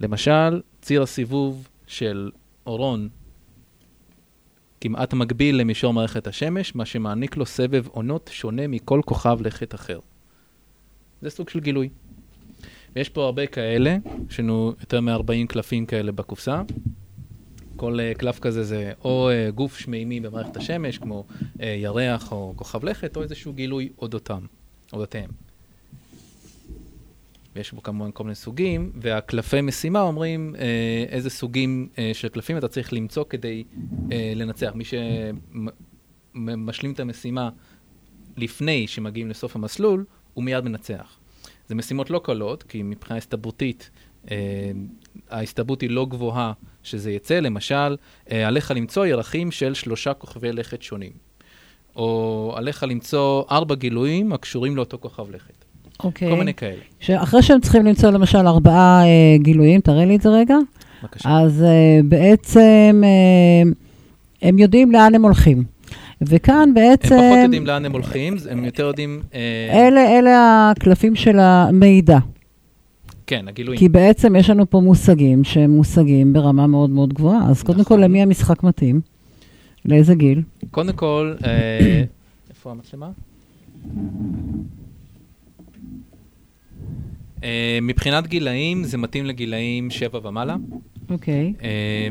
למשל, 0.00 0.62
ציר 0.82 1.02
הסיבוב 1.02 1.68
של 1.86 2.30
אורון 2.66 3.08
כמעט 4.80 5.14
מקביל 5.14 5.56
למישור 5.56 5.92
מערכת 5.92 6.26
השמש, 6.26 6.74
מה 6.74 6.86
שמעניק 6.86 7.36
לו 7.36 7.46
סבב 7.46 7.86
עונות 7.86 8.30
שונה 8.32 8.66
מכל 8.68 9.00
כוכב 9.04 9.38
לכת 9.40 9.74
אחר. 9.74 10.00
זה 11.22 11.30
סוג 11.30 11.48
של 11.48 11.60
גילוי. 11.60 11.88
ויש 12.94 13.08
פה 13.08 13.24
הרבה 13.24 13.46
כאלה, 13.46 13.96
יש 14.30 14.40
לנו 14.40 14.72
יותר 14.80 15.00
מ-40 15.00 15.46
קלפים 15.48 15.86
כאלה 15.86 16.12
בקופסה. 16.12 16.62
כל 17.76 17.98
uh, 17.98 18.18
קלף 18.18 18.38
כזה 18.38 18.64
זה 18.64 18.92
או 19.04 19.30
uh, 19.30 19.52
גוף 19.52 19.78
שמימי 19.78 20.20
במערכת 20.20 20.56
השמש, 20.56 20.98
כמו 20.98 21.24
uh, 21.30 21.62
ירח 21.62 22.32
או 22.32 22.52
כוכב 22.56 22.84
לכת, 22.84 23.16
או 23.16 23.22
איזשהו 23.22 23.52
גילוי 23.52 23.88
אודותם, 23.98 24.46
אודותיהם. 24.92 25.30
ויש 27.56 27.72
בו 27.72 27.82
כמובן 27.82 28.10
כל 28.14 28.24
מיני 28.24 28.34
סוגים, 28.34 28.92
והקלפי 28.94 29.60
משימה 29.60 30.00
אומרים 30.00 30.54
אה, 30.58 31.04
איזה 31.08 31.30
סוגים 31.30 31.88
אה, 31.98 32.10
של 32.14 32.28
קלפים 32.28 32.58
אתה 32.58 32.68
צריך 32.68 32.92
למצוא 32.92 33.24
כדי 33.30 33.64
אה, 34.12 34.32
לנצח. 34.36 34.72
מי 34.74 34.84
שמשלים 36.34 36.92
את 36.92 37.00
המשימה 37.00 37.50
לפני 38.36 38.86
שמגיעים 38.86 39.28
לסוף 39.28 39.56
המסלול, 39.56 40.04
הוא 40.34 40.44
מיד 40.44 40.64
מנצח. 40.64 41.18
זה 41.68 41.74
משימות 41.74 42.10
לא 42.10 42.20
קלות, 42.24 42.62
כי 42.62 42.82
מבחינה 42.82 43.18
הסתברותית, 43.18 43.90
אה, 43.90 44.05
ההסתברות 45.30 45.80
היא 45.80 45.90
לא 45.90 46.06
גבוהה 46.06 46.52
שזה 46.82 47.12
יצא. 47.12 47.40
למשל, 47.40 47.96
אה, 48.32 48.48
עליך 48.48 48.70
למצוא 48.76 49.06
ירחים 49.06 49.50
של 49.50 49.74
שלושה 49.74 50.14
כוכבי 50.14 50.52
לכת 50.52 50.82
שונים. 50.82 51.12
או 51.96 52.52
עליך 52.56 52.82
למצוא 52.82 53.42
ארבע 53.50 53.74
גילויים 53.74 54.32
הקשורים 54.32 54.76
לאותו 54.76 54.98
כוכב 55.00 55.30
לכת. 55.30 55.64
אוקיי. 56.04 56.30
כל 56.30 56.36
מיני 56.36 56.54
כאלה. 56.54 56.80
שאחרי 57.00 57.42
שהם 57.42 57.60
צריכים 57.60 57.86
למצוא 57.86 58.10
למשל 58.10 58.46
ארבעה 58.46 59.02
אה, 59.04 59.36
גילויים, 59.38 59.80
תראה 59.80 60.04
לי 60.04 60.16
את 60.16 60.20
זה 60.20 60.28
רגע, 60.28 60.56
בבקשה. 61.02 61.28
אז 61.28 61.62
אה, 61.62 62.00
בעצם 62.04 63.02
אה, 63.04 63.70
הם 64.42 64.58
יודעים 64.58 64.92
לאן 64.92 65.14
הם 65.14 65.22
הולכים. 65.22 65.64
וכאן 66.22 66.74
בעצם... 66.74 67.14
הם 67.14 67.30
פחות 67.30 67.44
יודעים 67.44 67.66
לאן 67.66 67.84
הם 67.84 67.92
הולכים, 67.92 68.36
הם 68.50 68.64
יותר 68.64 68.86
יודעים... 68.86 69.22
אה, 69.34 69.88
אלה, 69.88 70.18
אלה 70.18 70.70
הקלפים 70.70 71.16
של 71.16 71.38
המידע. 71.38 72.18
כן, 73.26 73.48
הגילויים. 73.48 73.78
כי 73.78 73.88
בעצם 73.88 74.36
יש 74.36 74.50
לנו 74.50 74.70
פה 74.70 74.80
מושגים 74.80 75.44
שהם 75.44 75.70
מושגים 75.70 76.32
ברמה 76.32 76.66
מאוד 76.66 76.90
מאוד 76.90 77.12
גבוהה. 77.12 77.50
אז 77.50 77.62
קודם 77.62 77.78
כל, 77.78 77.82
נכון. 77.82 78.00
למי 78.00 78.22
המשחק 78.22 78.62
מתאים? 78.62 79.00
לאיזה 79.84 80.14
גיל? 80.14 80.42
קודם 80.70 80.92
כל, 80.92 81.34
אה, 81.44 82.04
איפה 82.50 82.70
המצלמה? 82.70 83.10
אה, 87.44 87.78
מבחינת 87.82 88.26
גילאים, 88.26 88.84
זה 88.84 88.98
מתאים 88.98 89.26
לגילאים 89.26 89.90
7 89.90 90.28
ומעלה. 90.28 90.56
אוקיי. 91.10 91.52
אה, 91.62 92.08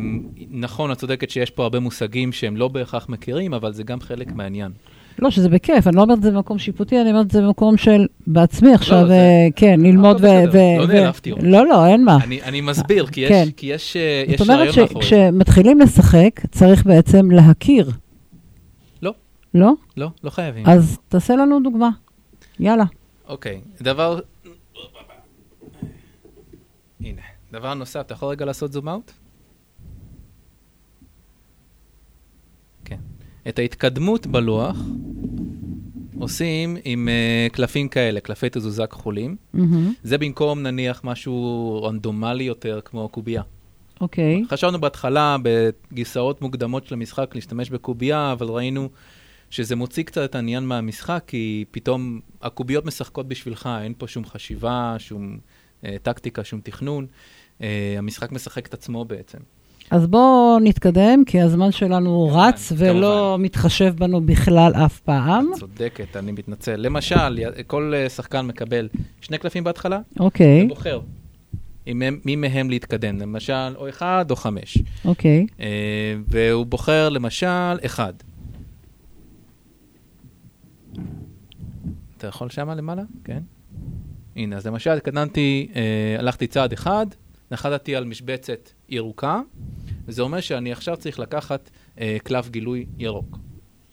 נכון, 0.50 0.92
את 0.92 0.98
צודקת 0.98 1.30
שיש 1.30 1.50
פה 1.50 1.64
הרבה 1.64 1.80
מושגים 1.80 2.32
שהם 2.32 2.58
לא 2.58 2.68
בהכרח 2.68 3.10
מכירים, 3.10 3.54
אבל 3.54 3.74
זה 3.74 3.84
גם 3.84 4.00
חלק 4.00 4.32
מהעניין. 4.32 4.72
לא, 5.20 5.30
שזה 5.32 5.50
בכיף, 5.50 5.88
אני 5.88 5.96
לא 5.96 6.02
אומרת 6.02 6.18
את 6.18 6.24
זה 6.24 6.32
במקום 6.32 6.58
שיפוטי, 6.60 7.02
אני 7.02 7.10
אומרת 7.12 7.26
את 7.26 7.32
זה 7.32 7.42
במקום 7.42 7.78
של 7.78 8.06
בעצמי 8.28 8.74
עכשיו, 8.74 9.08
זה- 9.08 9.14
אה, 9.14 9.48
כן, 9.56 9.80
ללמוד 9.84 10.18
ו... 10.22 10.28
לא 10.28 10.84
ו- 10.84 10.88
נעלבתי 10.88 11.30
עוד. 11.30 11.44
לא, 11.44 11.66
לא, 11.68 11.86
אין 11.88 12.06
מה. 12.06 12.18
אני, 12.24 12.42
אני 12.44 12.62
מסביר, 12.62 13.08
כי 13.08 13.22
יש, 13.22 13.30
כן. 13.30 13.46
כי 13.58 13.66
יש, 13.68 13.98
אה, 13.98 14.24
יש 14.28 14.40
זאת 14.40 14.50
אומרת 14.50 14.60
רעיון 14.60 14.76
מאחורי 14.82 15.06
זה. 15.06 15.10
שכשמתחילים 15.10 15.80
לשחק, 15.80 16.42
צריך 16.52 16.86
בעצם 16.86 17.32
להכיר. 17.32 17.92
לא. 19.02 19.14
לא? 19.54 19.74
לא, 19.98 20.10
לא 20.24 20.30
חייבים. 20.30 20.64
אז 20.68 20.98
תעשה 21.10 21.36
לנו 21.36 21.60
דוגמה. 21.64 21.90
יאללה. 22.60 22.86
אוקיי, 23.28 23.62
דבר... 23.82 24.20
הנה, 27.02 27.22
דבר 27.52 27.74
נוסף, 27.74 28.00
אתה 28.00 28.14
יכול 28.14 28.28
רגע 28.30 28.46
לעשות 28.46 28.74
זום 28.74 28.90
אאוט? 28.90 29.12
כן. 32.86 32.98
את 33.48 33.60
ההתקדמות 33.60 34.28
בלוח 34.28 34.78
עושים 36.20 36.78
עם 36.84 37.08
uh, 37.08 37.54
קלפים 37.54 37.88
כאלה, 37.88 38.20
קלפי 38.20 38.48
תזוזה 38.52 38.88
כחולים. 38.88 39.36
מהמם. 39.54 39.94
זה 40.04 40.18
במקום 40.18 40.60
נניח 40.60 41.02
משהו 41.04 41.84
רנדומלי 41.84 42.44
יותר 42.44 42.80
כמו 42.86 43.10
קובייה. 43.10 43.42
אוקיי. 44.02 44.44
חשבנו 44.50 44.82
בהתחלה 44.82 45.38
בגרסאות 45.44 46.42
מוקדמות 46.42 46.88
של 46.88 46.94
המשחק 46.94 47.36
להשתמש 47.36 47.70
בקובייה, 47.70 48.32
אבל 48.32 48.48
ראינו 48.48 48.90
שזה 49.50 49.76
מוציא 49.76 50.04
קצת 50.04 50.30
את 50.30 50.36
העניין 50.36 50.64
מהמשחק, 50.64 51.24
כי 51.28 51.66
פתאום 51.72 52.20
הקוביות 52.42 52.86
משחקות 52.86 53.28
בשבילך, 53.28 53.70
אין 53.82 53.94
פה 53.98 54.08
שום 54.08 54.26
חשיבה, 54.26 54.96
שום 55.00 55.38
אה, 55.86 55.96
טקטיקה, 56.04 56.44
שום 56.44 56.62
תכנון. 56.64 57.08
אה, 57.62 57.96
המשחק 57.98 58.32
משחק 58.32 58.68
את 58.68 58.74
עצמו 58.74 59.06
בעצם. 59.06 59.38
אז 59.92 60.08
בואו 60.08 60.60
נתקדם, 60.62 61.26
כי 61.26 61.42
הזמן 61.42 61.72
שלנו 61.72 62.28
כמובן, 62.30 62.48
רץ 62.48 62.72
ולא 62.78 63.38
מתחשב 63.40 63.94
בנו 63.98 64.22
בכלל 64.22 64.72
אף 64.86 65.00
פעם. 65.00 65.52
צודקת, 65.60 66.18
אני 66.18 66.32
מתנצל. 66.32 66.76
למשל, 66.76 67.40
כל 67.68 67.94
אה, 67.96 68.10
שחקן 68.10 68.42
מקבל 68.42 68.90
שני 69.22 69.38
קלפים 69.38 69.64
בהתחלה, 69.64 70.00
אוקיי, 70.20 70.66
ובוחר 70.66 71.00
מי 72.26 72.36
מהם 72.36 72.70
להתקדם, 72.70 73.20
למשל, 73.20 73.76
או 73.76 73.90
אחד 73.90 74.26
או 74.30 74.36
חמש. 74.36 74.78
אוקיי. 75.06 75.48
אה, 75.60 76.16
והוא 76.28 76.66
בוחר 76.66 77.10
למשל 77.10 77.78
אחד. 77.86 78.14
אתה 82.18 82.28
יכול 82.28 82.50
שמה 82.50 82.76
למעלה? 82.76 83.04
כן. 83.24 83.40
הנה, 84.36 84.56
אז 84.56 84.68
למשל 84.68 84.90
התקדמתי, 84.90 85.68
אה, 85.76 86.16
הלכתי 86.20 86.48
צעד 86.48 86.74
אחד, 86.74 87.06
נחתתי 87.52 87.96
על 87.96 88.06
משבצת 88.06 88.70
ירוקה, 88.90 89.42
וזה 90.06 90.22
אומר 90.22 90.42
שאני 90.42 90.72
עכשיו 90.72 90.98
צריך 90.98 91.20
לקחת 91.20 91.70
אה, 92.00 92.18
קלף 92.24 92.50
גילוי 92.50 92.86
ירוק. 92.98 93.38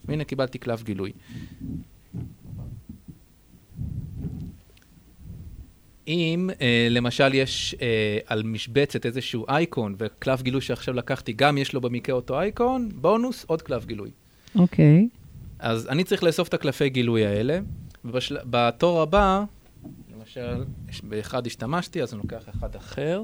והנה 0.04 0.24
קיבלתי 0.24 0.58
קלף 0.58 0.82
גילוי. 0.82 1.12
אם 6.08 6.50
אה, 6.60 6.86
למשל 6.90 7.34
יש 7.34 7.74
אה, 7.82 8.18
על 8.26 8.42
משבצת 8.42 9.06
איזשהו 9.06 9.44
אייקון, 9.48 9.94
וקלף 9.98 10.42
גילוי 10.42 10.60
שעכשיו 10.60 10.94
לקחתי, 10.94 11.32
גם 11.32 11.58
יש 11.58 11.72
לו 11.72 11.80
במקרה 11.80 12.14
אותו 12.14 12.40
אייקון, 12.40 12.88
בונוס, 12.94 13.44
עוד 13.44 13.62
קלף 13.62 13.86
גילוי. 13.86 14.10
אוקיי. 14.54 15.08
אז 15.58 15.88
אני 15.88 16.04
צריך 16.04 16.22
לאסוף 16.22 16.48
את 16.48 16.54
הקלפי 16.54 16.88
גילוי 16.88 17.26
האלה, 17.26 17.58
ובתור 18.04 19.02
הבא, 19.02 19.44
למשל, 20.16 20.64
באחד 21.02 21.46
השתמשתי, 21.46 22.02
אז 22.02 22.14
אני 22.14 22.22
לוקח 22.22 22.48
אחד 22.48 22.76
אחר. 22.76 23.22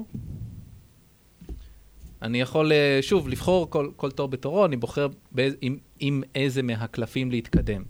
אני 2.21 2.41
יכול, 2.41 2.71
אה, 2.71 2.99
שוב, 3.01 3.29
לבחור 3.29 3.69
כל, 3.69 3.89
כל 3.95 4.11
תור 4.11 4.27
בתורו, 4.27 4.65
אני 4.65 4.77
בוחר 4.77 5.07
באיז, 5.31 5.53
עם, 5.61 5.77
עם 5.99 6.23
איזה 6.35 6.61
מהקלפים 6.63 7.31
להתקדם. 7.31 7.83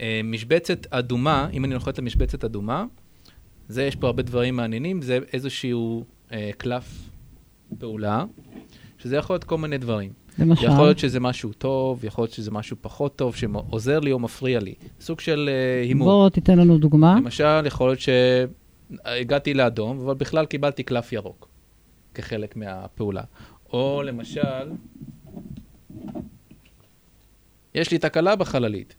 אה, 0.00 0.20
משבצת 0.24 0.86
אדומה, 0.90 1.48
אם 1.52 1.64
אני 1.64 1.74
נוחת 1.74 1.98
למשבצת 1.98 2.44
אדומה, 2.44 2.84
זה, 3.68 3.82
יש 3.84 3.96
פה 3.96 4.06
הרבה 4.06 4.22
דברים 4.22 4.56
מעניינים, 4.56 5.02
זה 5.02 5.18
איזשהו 5.32 6.04
אה, 6.32 6.50
קלף 6.58 7.08
פעולה, 7.78 8.24
שזה 8.98 9.16
יכול 9.16 9.34
להיות 9.34 9.44
כל 9.44 9.58
מיני 9.58 9.78
דברים. 9.78 10.12
למשל. 10.38 10.64
יכול 10.64 10.84
להיות 10.84 10.98
שזה 10.98 11.20
משהו 11.20 11.52
טוב, 11.52 12.04
יכול 12.04 12.22
להיות 12.22 12.32
שזה 12.32 12.50
משהו 12.50 12.76
פחות 12.80 13.16
טוב, 13.16 13.36
שעוזר 13.36 14.00
לי 14.00 14.12
או 14.12 14.18
מפריע 14.18 14.60
לי. 14.60 14.74
סוג 15.00 15.20
של 15.20 15.50
אה, 15.52 15.82
הימור. 15.82 16.08
בוא 16.08 16.28
תיתן 16.28 16.58
לנו 16.58 16.78
דוגמה. 16.78 17.16
למשל, 17.16 17.62
יכול 17.66 17.88
להיות 17.88 18.00
שהגעתי 18.00 19.54
לאדום, 19.54 20.00
אבל 20.00 20.14
בכלל 20.14 20.46
קיבלתי 20.46 20.82
קלף 20.82 21.12
ירוק 21.12 21.48
כחלק 22.14 22.56
מהפעולה. 22.56 23.22
או 23.76 24.02
למשל, 24.02 24.70
יש 27.74 27.90
לי 27.90 27.98
תקלה 27.98 28.36
בחללית, 28.36 28.94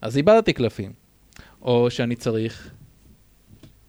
אז 0.00 0.16
איבדתי 0.16 0.52
קלפים. 0.52 0.92
או 1.62 1.90
שאני 1.90 2.16
צריך 2.16 2.74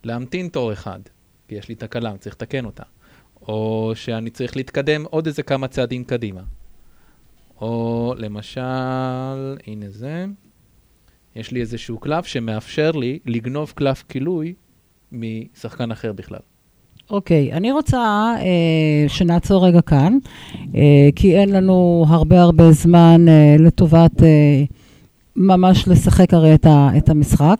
להמתין 0.03 0.47
תור 0.47 0.73
אחד, 0.73 0.99
כי 1.47 1.55
יש 1.55 1.69
לי 1.69 1.75
תקלה, 1.75 2.09
אני 2.09 2.17
צריך 2.17 2.35
לתקן 2.35 2.65
אותה. 2.65 2.83
או 3.41 3.91
שאני 3.95 4.29
צריך 4.29 4.55
להתקדם 4.55 5.05
עוד 5.05 5.27
איזה 5.27 5.43
כמה 5.43 5.67
צעדים 5.67 6.03
קדימה. 6.03 6.43
או 7.61 8.13
למשל, 8.17 8.61
הנה 9.67 9.89
זה, 9.89 10.25
יש 11.35 11.51
לי 11.51 11.61
איזשהו 11.61 11.99
קלף 11.99 12.25
שמאפשר 12.25 12.91
לי 12.91 13.19
לגנוב 13.25 13.73
קלף 13.75 14.03
גילוי 14.11 14.53
משחקן 15.11 15.91
אחר 15.91 16.13
בכלל. 16.13 16.39
אוקיי, 17.10 17.54
אני 17.54 17.72
רוצה 17.72 17.99
אה, 18.39 19.08
שנעצור 19.08 19.66
רגע 19.68 19.82
כאן, 19.82 20.18
אה, 20.76 21.10
כי 21.16 21.36
אין 21.36 21.49
לנו 21.49 22.06
הרבה 22.08 22.41
הרבה 22.41 22.72
זמן 22.72 23.26
אה, 23.28 23.56
לטובת 23.60 24.24
אה, 24.24 24.64
ממש 25.36 25.88
לשחק 25.88 26.34
הרי 26.34 26.54
את, 26.54 26.66
ה, 26.66 26.89
את 26.97 27.10
המשחק. 27.10 27.56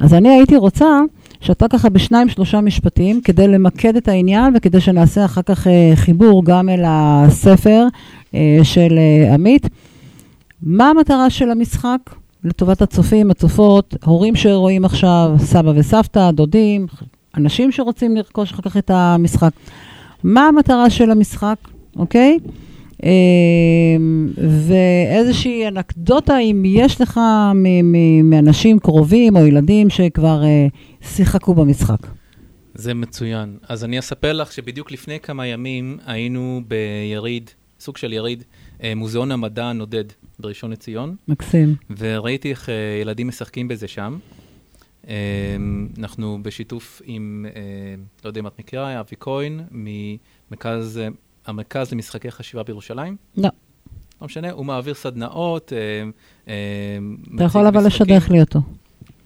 אז 0.00 0.14
אני 0.14 0.28
הייתי 0.28 0.56
רוצה 0.56 1.00
שאתה 1.40 1.68
ככה 1.68 1.88
בשניים, 1.88 2.28
שלושה 2.28 2.60
משפטים, 2.60 3.20
כדי 3.20 3.48
למקד 3.48 3.96
את 3.96 4.08
העניין 4.08 4.52
וכדי 4.56 4.80
שנעשה 4.80 5.24
אחר 5.24 5.42
כך 5.42 5.66
אה, 5.66 5.92
חיבור 5.94 6.44
גם 6.44 6.68
אל 6.68 6.82
הספר 6.86 7.86
אה, 8.34 8.58
של 8.62 8.98
אה, 8.98 9.34
עמית. 9.34 9.68
מה 10.62 10.90
המטרה 10.90 11.30
של 11.30 11.50
המשחק? 11.50 11.98
לטובת 12.44 12.82
הצופים, 12.82 13.30
הצופות, 13.30 13.94
הורים 14.04 14.36
שרואים 14.36 14.84
עכשיו, 14.84 15.34
סבא 15.38 15.72
וסבתא, 15.76 16.30
דודים, 16.30 16.86
אנשים 17.36 17.72
שרוצים 17.72 18.16
לרכוש 18.16 18.52
אחר 18.52 18.62
כך 18.62 18.76
את 18.76 18.90
המשחק. 18.90 19.50
מה 20.24 20.48
המטרה 20.48 20.90
של 20.90 21.10
המשחק, 21.10 21.56
אוקיי? 21.96 22.38
אמ, 23.02 24.28
ואיזושהי 24.68 25.68
אנקדוטה, 25.68 26.38
אם 26.38 26.62
יש 26.66 27.00
לך 27.00 27.20
מ- 27.54 27.92
מ- 27.92 28.30
מאנשים 28.30 28.78
קרובים 28.78 29.36
או 29.36 29.46
ילדים 29.46 29.90
שכבר 29.90 30.42
אה, 30.44 30.66
שיחקו 31.02 31.54
במשחק. 31.54 31.98
זה 32.74 32.94
מצוין. 32.94 33.56
אז 33.68 33.84
אני 33.84 33.98
אספר 33.98 34.32
לך 34.32 34.52
שבדיוק 34.52 34.92
לפני 34.92 35.20
כמה 35.20 35.46
ימים 35.46 35.98
היינו 36.06 36.62
ביריד, 36.68 37.50
סוג 37.80 37.96
של 37.96 38.12
יריד, 38.12 38.44
אה, 38.82 38.92
מוזיאון 38.96 39.32
המדע 39.32 39.64
הנודד 39.64 40.04
בראשון 40.38 40.70
לציון, 40.70 41.16
מקסים. 41.28 41.74
וראיתי 41.98 42.50
איך 42.50 42.68
אה, 42.68 42.74
ילדים 43.00 43.28
משחקים 43.28 43.68
בזה 43.68 43.88
שם. 43.88 44.18
אה, 45.08 45.14
אנחנו 45.98 46.38
בשיתוף 46.42 47.02
עם, 47.04 47.46
אה, 47.56 47.62
לא 48.24 48.28
יודע 48.28 48.40
אם 48.40 48.46
את 48.46 48.58
מכירה, 48.58 49.00
אבי 49.00 49.16
כהן, 49.20 49.60
ממרכז 49.70 51.00
המרכז 51.46 51.92
למשחקי 51.92 52.30
חשיבה 52.30 52.62
בירושלים. 52.62 53.16
לא. 53.36 53.48
לא 54.20 54.26
משנה, 54.26 54.50
הוא 54.50 54.66
מעביר 54.66 54.94
סדנאות. 54.94 55.72
אה, 56.46 56.52
אתה 57.34 57.44
יכול 57.44 57.66
אבל. 57.66 57.86
לשדך 57.86 58.30
לי 58.30 58.40
אותו. 58.40 58.60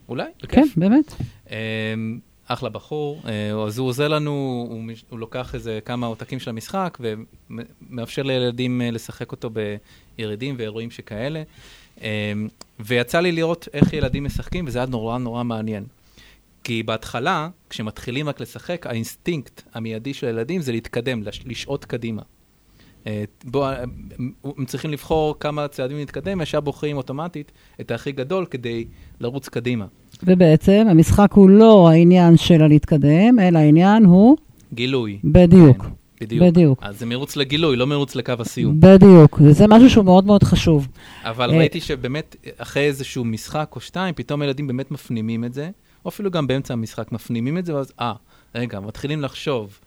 אולי, 0.08 0.24
בכיף. 0.42 0.74
כן, 0.74 0.80
באמת. 0.80 1.14
אמ, 1.50 2.18
אחלה 2.46 2.68
בחור, 2.68 3.22
אה, 3.26 3.64
אז 3.66 3.78
הוא 3.78 3.88
עוזר 3.88 4.08
לנו, 4.08 4.66
הוא, 4.70 4.92
הוא 5.10 5.18
לוקח 5.18 5.54
איזה 5.54 5.78
כמה 5.84 6.06
עותקים 6.06 6.38
של 6.38 6.50
המשחק 6.50 6.98
ומאפשר 7.00 8.22
לילדים 8.22 8.82
אה, 8.82 8.90
לשחק 8.90 9.32
אותו 9.32 9.50
בירידים 10.18 10.54
ואירועים 10.58 10.90
שכאלה. 10.90 11.42
אמ, 12.02 12.48
ויצא 12.80 13.20
לי 13.20 13.32
לראות 13.32 13.68
איך 13.72 13.92
ילדים 13.92 14.24
משחקים, 14.24 14.64
וזה 14.68 14.78
היה 14.78 14.86
נורא 14.88 15.18
נורא 15.18 15.42
מעניין. 15.44 15.84
כי 16.64 16.82
בהתחלה, 16.82 17.48
כשמתחילים 17.70 18.28
רק 18.28 18.40
לשחק, 18.40 18.86
האינסטינקט 18.86 19.62
המיידי 19.74 20.14
של 20.14 20.26
הילדים 20.26 20.60
זה 20.62 20.72
להתקדם, 20.72 21.22
לש- 21.22 21.42
לשעוט 21.46 21.84
קדימה. 21.84 22.22
אה, 23.06 23.24
בוא, 23.44 23.66
אה, 23.66 23.84
הם 24.58 24.64
צריכים 24.66 24.90
לבחור 24.90 25.34
כמה 25.40 25.68
צעדים 25.68 25.96
להתקדם, 25.96 26.40
ישר 26.40 26.60
בוחרים 26.60 26.96
אוטומטית 26.96 27.52
את 27.80 27.90
הכי 27.90 28.12
גדול 28.12 28.46
כדי 28.46 28.84
לרוץ 29.20 29.48
קדימה. 29.48 29.86
ובעצם 30.22 30.86
המשחק 30.90 31.32
הוא 31.32 31.50
לא 31.50 31.88
העניין 31.90 32.36
של 32.36 32.62
הלהתקדם, 32.62 33.38
אלא 33.40 33.58
העניין 33.58 34.04
הוא 34.04 34.36
גילוי. 34.74 35.18
בדיוק. 35.24 35.82
כן, 35.82 35.88
בדיוק. 36.20 36.42
בדיוק. 36.42 36.78
אז 36.82 36.98
זה 36.98 37.06
מרוץ 37.06 37.36
לגילוי, 37.36 37.76
לא 37.76 37.86
מרוץ 37.86 38.14
לקו 38.14 38.32
הסיום. 38.38 38.80
בדיוק, 38.80 39.40
וזה 39.40 39.64
משהו 39.68 39.90
שהוא 39.90 40.04
מאוד 40.04 40.26
מאוד 40.26 40.42
חשוב. 40.42 40.88
אבל 41.22 41.50
אה, 41.50 41.58
ראיתי 41.58 41.80
שבאמת, 41.80 42.36
אחרי 42.56 42.82
איזשהו 42.82 43.24
משחק 43.24 43.72
או 43.76 43.80
שתיים, 43.80 44.14
פתאום 44.14 44.42
הילדים 44.42 44.66
באמת 44.66 44.90
מפנימים 44.90 45.44
את 45.44 45.54
זה, 45.54 45.70
או 46.04 46.08
אפילו 46.08 46.30
גם 46.30 46.46
באמצע 46.46 46.74
המשחק 46.74 47.12
מפנימים 47.12 47.58
את 47.58 47.66
זה, 47.66 47.74
ואז, 47.74 47.92
אה, 48.00 48.12
רגע, 48.54 48.80
מתחילים 48.80 49.22
לחשוב. 49.22 49.78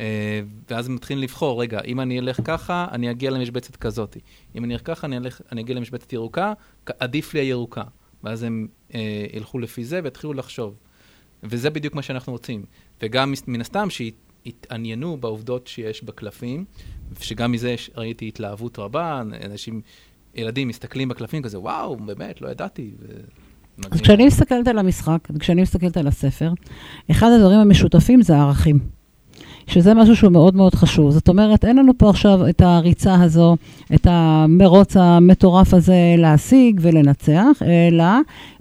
אה, 0.00 0.40
ואז 0.70 0.88
מתחילים 0.88 1.22
לבחור, 1.22 1.62
רגע, 1.62 1.80
אם 1.86 2.00
אני 2.00 2.18
אלך 2.18 2.40
ככה, 2.44 2.86
אני 2.92 3.10
אגיע 3.10 3.30
למשבצת 3.30 3.76
כזאת. 3.76 4.16
אם 4.54 4.64
אני 4.64 4.74
אלך 4.74 4.80
ככה, 4.84 5.06
אני, 5.06 5.16
אלך, 5.16 5.40
אני 5.52 5.60
אגיע 5.60 5.76
למשבצת 5.76 6.12
ירוקה, 6.12 6.52
עדיף 7.00 7.34
לי 7.34 7.40
הירוקה. 7.40 7.82
ואז 8.24 8.42
הם 8.42 8.68
אה, 8.94 9.26
ילכו 9.32 9.58
לפי 9.58 9.84
זה 9.84 10.00
ויתחילו 10.04 10.32
לחשוב. 10.32 10.74
וזה 11.42 11.70
בדיוק 11.70 11.94
מה 11.94 12.02
שאנחנו 12.02 12.32
רוצים. 12.32 12.64
וגם 13.02 13.34
מן 13.46 13.60
הסתם 13.60 13.90
שיתעניינו 14.44 15.16
בעובדות 15.16 15.66
שיש 15.66 16.04
בקלפים, 16.04 16.64
שגם 17.20 17.52
מזה 17.52 17.74
ראיתי 17.96 18.28
התלהבות 18.28 18.78
רבה, 18.78 19.22
אנשים, 19.44 19.80
ילדים 20.34 20.68
מסתכלים 20.68 21.08
בקלפים 21.08 21.42
כזה, 21.42 21.58
וואו, 21.58 21.96
באמת, 21.96 22.40
לא 22.40 22.48
ידעתי. 22.48 22.90
ו- 23.00 23.42
אז. 23.90 24.00
כשאני 24.00 24.26
מסתכלת 24.26 24.68
על 24.68 24.78
המשחק, 24.78 25.18
וכשאני 25.30 25.62
מסתכלת 25.62 25.96
על 25.96 26.06
הספר, 26.06 26.52
אחד 27.10 27.28
הדברים 27.36 27.58
המשותפים 27.58 28.22
זה 28.22 28.36
הערכים. 28.36 28.78
שזה 29.66 29.94
משהו 29.94 30.16
שהוא 30.16 30.32
מאוד 30.32 30.56
מאוד 30.56 30.74
חשוב. 30.74 31.10
זאת 31.10 31.28
אומרת, 31.28 31.64
אין 31.64 31.76
לנו 31.76 31.92
פה 31.98 32.10
עכשיו 32.10 32.48
את 32.48 32.60
הריצה 32.60 33.14
הזו, 33.14 33.56
את 33.94 34.06
המרוץ 34.10 34.96
המטורף 34.96 35.74
הזה 35.74 36.14
להשיג 36.18 36.80
ולנצח, 36.82 37.62
אלא 37.62 38.04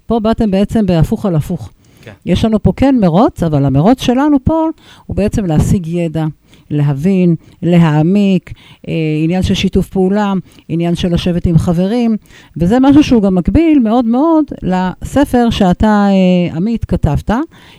פה 0.06 0.20
באתם 0.20 0.52
בעצם 0.52 0.86
בהפוך 0.86 1.26
על 1.26 1.36
הפוך. 1.36 1.72
כן. 2.02 2.12
יש 2.26 2.46
לנו 2.46 2.64
פה 2.64 2.74
כן 2.76 2.96
מרוץ, 3.02 3.44
אבל 3.44 3.66
המרוץ 3.66 4.02
שלנו 4.02 4.38
פה 4.44 4.68
הוא 5.06 5.16
בעצם 5.16 5.46
להשיג 5.46 5.88
ידע, 5.88 6.26
להבין, 6.70 7.36
להעמיק, 7.62 8.54
אה, 8.88 8.94
עניין 9.24 9.44
של 9.44 9.54
שיתוף 9.54 9.90
פעולה, 9.90 10.34
עניין 10.70 10.96
של 10.96 11.14
לשבת 11.14 11.46
עם 11.46 11.58
חברים, 11.58 12.18
וזה 12.58 12.78
משהו 12.82 13.04
שהוא 13.04 13.22
גם 13.22 13.36
מקביל 13.36 13.80
מאוד 13.80 14.06
מאוד 14.06 14.46
לספר 14.62 15.50
שאתה, 15.50 16.08
אה, 16.10 16.56
עמית, 16.56 16.86
כתבת, 16.86 17.32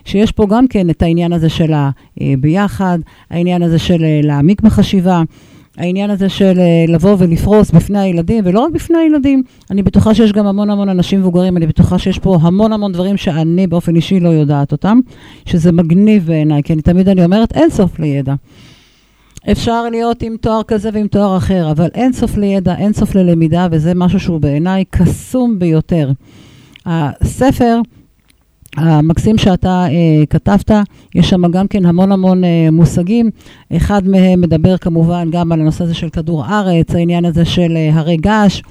שיש 0.05 0.33
פה 0.33 0.47
גם 0.47 0.69
כן 0.69 0.91
את 0.91 1.03
העניין 1.03 1.33
הזה 1.33 1.49
של 1.49 1.73
הביחד, 2.21 2.99
העניין 3.31 3.63
הזה 3.63 3.79
של 3.79 4.05
אה, 4.05 4.21
להעמיק 4.23 4.61
בחשיבה. 4.61 5.23
העניין 5.77 6.11
הזה 6.11 6.29
של 6.29 6.59
אה, 6.59 6.85
לבוא 6.89 7.17
ולפרוס 7.19 7.71
בפני 7.71 7.99
הילדים, 7.99 8.45
ולא 8.47 8.61
רק 8.61 8.73
בפני 8.73 8.99
הילדים, 8.99 9.43
אני 9.71 9.83
בטוחה 9.83 10.15
שיש 10.15 10.33
גם 10.33 10.47
המון 10.47 10.71
המון 10.71 10.89
אנשים 10.89 11.21
מבוגרים, 11.21 11.57
אני 11.57 11.67
בטוחה 11.67 11.99
שיש 11.99 12.19
פה 12.19 12.39
המון 12.43 12.73
המון 12.73 12.93
דברים 12.93 13.17
שאני 13.17 13.67
באופן 13.67 13.97
אישי 13.97 14.21
לא 14.21 14.29
יודעת 14.29 14.73
אותם, 14.73 15.01
שזה 15.47 15.73
מגניב 15.73 16.27
בעיניי, 16.27 16.63
כי 16.63 16.73
אני 16.73 16.83
תמיד 16.83 17.09
אני 17.09 17.25
אומרת, 17.25 17.53
אין 17.57 17.71
סוף 17.71 17.99
לידע. 17.99 18.35
אפשר 19.51 19.89
להיות 19.91 20.23
עם 20.23 20.37
תואר 20.41 20.63
כזה 20.63 20.91
ועם 20.93 21.07
תואר 21.07 21.37
אחר, 21.37 21.71
אבל 21.71 21.89
אין 21.95 22.13
סוף 22.13 22.37
לידע, 22.37 22.75
אין 22.79 22.93
סוף 22.93 23.15
ללמידה, 23.15 23.67
וזה 23.71 23.95
משהו 23.95 24.21
שהוא 24.21 24.41
בעיניי 24.41 24.85
קסום 24.91 25.59
ביותר. 25.59 26.11
הספר 26.87 27.81
המקסים 28.77 29.39
שאתה 29.39 29.87
אה, 29.89 30.27
כתבת, 30.31 30.71
יש 31.15 31.31
שם 31.31 31.51
גם 31.51 31.69
כן 31.69 31.87
המון 31.87 32.13
המון 32.13 32.45
אה, 32.45 32.69
מושגים. 32.73 33.31
אחד 33.77 34.09
מהם 34.09 34.41
מדבר 34.41 34.77
כמובן 34.77 35.29
גם 35.31 35.53
על 35.53 35.61
הנושא 35.61 35.85
הזה 35.85 35.95
של 35.95 36.09
כדור 36.09 36.45
הארץ, 36.45 36.95
העניין 36.95 37.25
הזה 37.25 37.45
של 37.45 37.77
אה, 37.77 37.91
הרי 37.95 38.17
געש, 38.17 38.63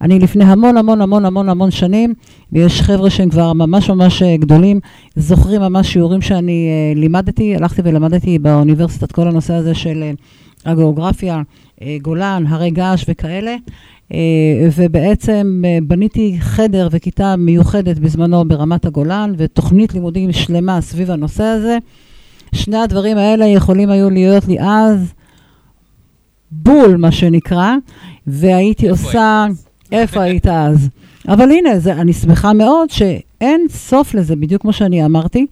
אני 0.00 0.18
לפני 0.18 0.44
המון 0.44 0.76
המון 0.76 1.00
המון 1.00 1.24
המון 1.24 1.48
המון 1.48 1.70
שנים, 1.70 2.14
ויש 2.52 2.82
חבר'ה 2.82 3.10
שהם 3.10 3.28
כבר 3.28 3.52
ממש 3.52 3.90
ממש 3.90 4.22
אה, 4.22 4.36
גדולים, 4.36 4.80
זוכרים 5.16 5.60
ממש 5.60 5.92
שיעורים 5.92 6.22
שאני 6.22 6.68
אה, 6.68 7.00
לימדתי, 7.00 7.56
הלכתי 7.56 7.82
ולמדתי 7.84 8.38
באוניברסיטת 8.38 9.12
כל 9.12 9.28
הנושא 9.28 9.54
הזה 9.54 9.74
של 9.74 10.02
אה, 10.02 10.12
הגיאוגרפיה, 10.72 11.42
גולן, 12.02 12.44
הרי 12.48 12.70
געש 12.70 13.04
וכאלה. 13.08 13.56
אה, 14.14 14.18
ובעצם 14.76 15.62
אה, 15.64 15.78
בניתי 15.82 16.36
חדר 16.40 16.88
וכיתה 16.90 17.36
מיוחדת 17.36 17.98
בזמנו 17.98 18.48
ברמת 18.48 18.84
הגולן, 18.84 19.32
ותוכנית 19.36 19.94
לימודים 19.94 20.32
שלמה 20.32 20.80
סביב 20.80 21.10
הנושא 21.10 21.44
הזה. 21.44 21.78
שני 22.54 22.76
הדברים 22.76 23.16
האלה 23.16 23.46
יכולים 23.46 23.90
היו 23.90 24.10
להיות 24.10 24.48
לי 24.48 24.60
אז 24.60 25.12
בול, 26.50 26.96
מה 26.96 27.12
שנקרא, 27.12 27.74
והייתי 28.26 28.88
איפה 28.88 29.06
עושה... 29.06 29.44
היית? 29.46 29.58
איפה 29.92 30.22
היית 30.22 30.46
אז? 30.46 30.88
אבל 31.28 31.50
הנה, 31.50 31.78
זה, 31.78 31.92
אני 31.92 32.12
שמחה 32.12 32.52
מאוד 32.52 32.90
שאין 32.90 33.66
סוף 33.68 34.14
לזה, 34.14 34.36
בדיוק 34.36 34.62
כמו 34.62 34.72
שאני 34.72 35.04
אמרתי. 35.04 35.46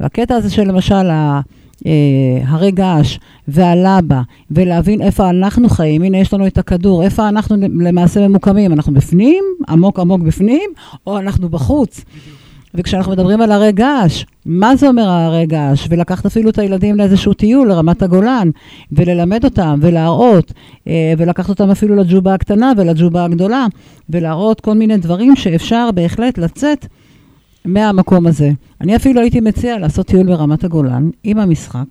הקטע 0.00 0.34
הזה 0.34 0.50
של 0.50 0.62
למשל 0.62 1.10
אה, 1.86 1.92
הרי 2.46 2.70
געש 2.70 3.18
והלבה, 3.48 4.22
ולהבין 4.50 5.02
איפה 5.02 5.30
אנחנו 5.30 5.68
חיים, 5.68 6.02
הנה 6.02 6.18
יש 6.18 6.34
לנו 6.34 6.46
את 6.46 6.58
הכדור, 6.58 7.02
איפה 7.02 7.28
אנחנו 7.28 7.56
למעשה 7.80 8.28
ממוקמים, 8.28 8.72
אנחנו 8.72 8.94
בפנים, 8.94 9.44
עמוק 9.68 9.98
עמוק 9.98 10.20
בפנים, 10.20 10.70
או 11.06 11.18
אנחנו 11.18 11.48
בחוץ. 11.48 12.04
וכשאנחנו 12.74 13.12
מדברים 13.12 13.40
על 13.40 13.52
הרי 13.52 13.72
געש, 13.72 14.24
מה 14.46 14.76
זה 14.76 14.88
אומר 14.88 15.08
הרי 15.08 15.46
געש? 15.46 15.86
ולקחת 15.90 16.26
אפילו 16.26 16.50
את 16.50 16.58
הילדים 16.58 16.96
לאיזשהו 16.96 17.34
טיול 17.34 17.68
לרמת 17.68 18.02
הגולן, 18.02 18.50
וללמד 18.92 19.44
אותם, 19.44 19.78
ולהראות, 19.82 20.52
אה, 20.88 21.14
ולקחת 21.18 21.48
אותם 21.48 21.70
אפילו 21.70 21.96
לג'ובה 21.96 22.34
הקטנה 22.34 22.72
ולג'ובה 22.76 23.24
הגדולה, 23.24 23.66
ולהראות 24.10 24.60
כל 24.60 24.74
מיני 24.74 24.96
דברים 24.96 25.36
שאפשר 25.36 25.90
בהחלט 25.94 26.38
לצאת 26.38 26.86
מהמקום 27.64 28.26
הזה. 28.26 28.50
אני 28.80 28.96
אפילו 28.96 29.20
הייתי 29.20 29.40
מציע 29.40 29.78
לעשות 29.78 30.06
טיול 30.06 30.26
ברמת 30.26 30.64
הגולן 30.64 31.10
עם 31.24 31.38
המשחק, 31.38 31.84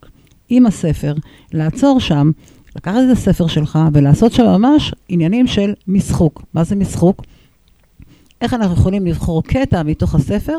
עם 0.50 0.66
הספר, 0.66 1.14
לעצור 1.54 2.00
שם, 2.00 2.32
לקחת 2.76 2.98
את 3.06 3.18
הספר 3.18 3.48
שלך 3.48 3.80
ולעשות 3.94 4.32
שם 4.32 4.46
ממש 4.46 4.94
עניינים 5.10 5.48
של 5.48 5.74
משחוק. 5.88 6.44
מה 6.54 6.64
זה 6.64 6.76
משחוק? 6.76 7.22
איך 8.42 8.54
אנחנו 8.54 8.74
יכולים 8.74 9.06
לבחור 9.06 9.44
קטע 9.44 9.84
מתוך 9.84 10.16
הספר 10.16 10.58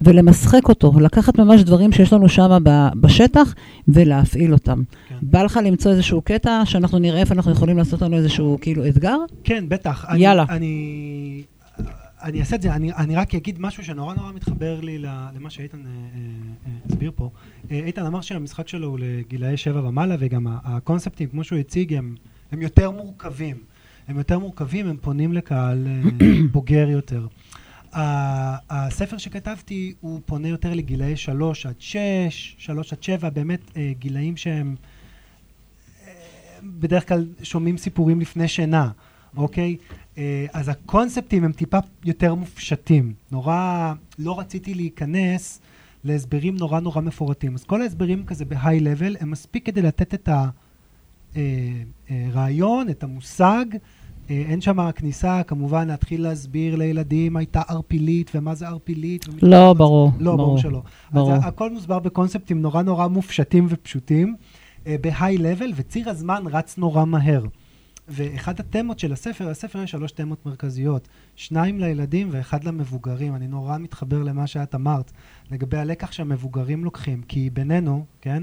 ולמשחק 0.00 0.68
אותו, 0.68 0.92
לקחת 1.00 1.38
ממש 1.38 1.62
דברים 1.62 1.92
שיש 1.92 2.12
לנו 2.12 2.28
שם 2.28 2.58
בשטח 2.94 3.54
ולהפעיל 3.88 4.52
אותם. 4.52 4.82
כן. 5.08 5.14
בא 5.22 5.42
לך 5.42 5.60
למצוא 5.64 5.90
איזשהו 5.90 6.20
קטע 6.20 6.62
שאנחנו 6.64 6.98
נראה 6.98 7.20
איפה 7.20 7.34
אנחנו 7.34 7.52
יכולים 7.52 7.78
לעשות 7.78 8.02
לנו 8.02 8.16
איזשהו 8.16 8.58
כאילו 8.60 8.86
אתגר? 8.86 9.16
כן, 9.44 9.64
בטח. 9.68 10.04
יאללה. 10.16 10.44
אני, 10.48 10.56
אני 10.56 11.42
אעשה 12.22 12.56
את 12.56 12.62
זה, 12.62 12.74
אני, 12.74 12.92
אני 12.92 13.16
רק 13.16 13.34
אגיד 13.34 13.60
משהו 13.60 13.84
שנורא 13.84 14.14
נורא 14.14 14.32
מתחבר 14.32 14.80
לי 14.80 14.98
למה 14.98 15.50
שאיתן 15.50 15.78
אה, 15.78 15.90
אה, 15.90 16.20
אה, 16.66 16.72
הסביר 16.86 17.12
פה. 17.16 17.30
אה, 17.70 17.76
איתן 17.76 18.06
אמר 18.06 18.20
שהמשחק 18.20 18.68
שלו 18.68 18.88
הוא 18.88 18.98
לגילאי 19.00 19.56
שבע 19.56 19.88
ומעלה, 19.88 20.16
וגם 20.18 20.46
הקונספטים, 20.64 21.28
כמו 21.28 21.44
שהוא 21.44 21.58
הציג, 21.58 21.94
הם, 21.94 22.14
הם 22.52 22.62
יותר 22.62 22.90
מורכבים. 22.90 23.56
הם 24.08 24.18
יותר 24.18 24.38
מורכבים, 24.38 24.86
הם 24.86 24.96
פונים 25.00 25.32
לקהל 25.32 25.86
אה, 25.86 26.26
בוגר 26.52 26.88
יותר. 26.90 27.26
הספר 27.92 29.18
שכתבתי 29.18 29.94
הוא 30.00 30.20
פונה 30.26 30.48
יותר 30.48 30.74
לגילאי 30.74 31.16
שלוש 31.16 31.66
עד 31.66 31.74
שש, 31.78 32.56
שלוש 32.58 32.92
עד 32.92 33.02
שבע, 33.02 33.30
באמת 33.30 33.60
אה, 33.76 33.92
גילאים 33.98 34.36
שהם 34.36 34.76
אה, 36.06 36.12
בדרך 36.62 37.08
כלל 37.08 37.26
שומעים 37.42 37.78
סיפורים 37.78 38.20
לפני 38.20 38.48
שינה, 38.48 38.90
אוקיי? 39.36 39.76
אה, 40.20 40.46
אז 40.52 40.68
הקונספטים 40.68 41.44
הם 41.44 41.52
טיפה 41.52 41.78
יותר 42.04 42.34
מופשטים. 42.34 43.12
נורא, 43.32 43.92
לא 44.18 44.38
רציתי 44.38 44.74
להיכנס 44.74 45.60
להסברים 46.04 46.56
נורא 46.56 46.80
נורא 46.80 47.00
מפורטים. 47.00 47.54
אז 47.54 47.64
כל 47.64 47.82
ההסברים 47.82 48.24
כזה 48.26 48.44
בהיי 48.44 48.80
לבל 48.80 49.16
הם 49.20 49.30
מספיק 49.30 49.66
כדי 49.66 49.82
לתת 49.82 50.14
את 50.14 50.28
הרעיון, 52.08 52.88
את 52.88 53.02
המושג. 53.02 53.64
אה, 54.30 54.42
אין 54.48 54.60
שם 54.60 54.90
כניסה, 54.90 55.42
כמובן, 55.42 55.88
להתחיל 55.88 56.22
להסביר 56.22 56.76
לילדים 56.76 57.36
הייתה 57.36 57.62
ערפילית 57.68 58.30
ומה 58.34 58.54
זה 58.54 58.68
ערפילית. 58.68 59.26
לא, 59.42 59.72
ברור. 59.72 60.12
לא, 60.18 60.36
ברור 60.36 60.58
שלא. 60.58 60.82
ברור. 61.12 61.32
אז 61.32 61.40
הכל 61.44 61.70
מוסבר 61.70 61.98
בקונספטים 61.98 62.62
נורא 62.62 62.82
נורא 62.82 63.06
מופשטים 63.06 63.66
ופשוטים, 63.68 64.36
אה, 64.86 64.96
בהיי 65.00 65.38
לבל, 65.38 65.72
וציר 65.76 66.10
הזמן 66.10 66.42
רץ 66.46 66.78
נורא 66.78 67.04
מהר. 67.04 67.42
ואחד 68.10 68.60
התמות 68.60 68.98
של 68.98 69.12
הספר, 69.12 69.50
לספר 69.50 69.82
יש 69.82 69.90
שלוש 69.90 70.12
תמות 70.12 70.46
מרכזיות, 70.46 71.08
שניים 71.36 71.80
לילדים 71.80 72.28
ואחד 72.30 72.64
למבוגרים. 72.64 73.34
אני 73.34 73.48
נורא 73.48 73.78
מתחבר 73.78 74.22
למה 74.22 74.46
שאת 74.46 74.74
אמרת, 74.74 75.12
לגבי 75.50 75.76
הלקח 75.76 76.12
שהמבוגרים 76.12 76.84
לוקחים, 76.84 77.22
כי 77.22 77.50
בינינו, 77.50 78.04
כן, 78.20 78.42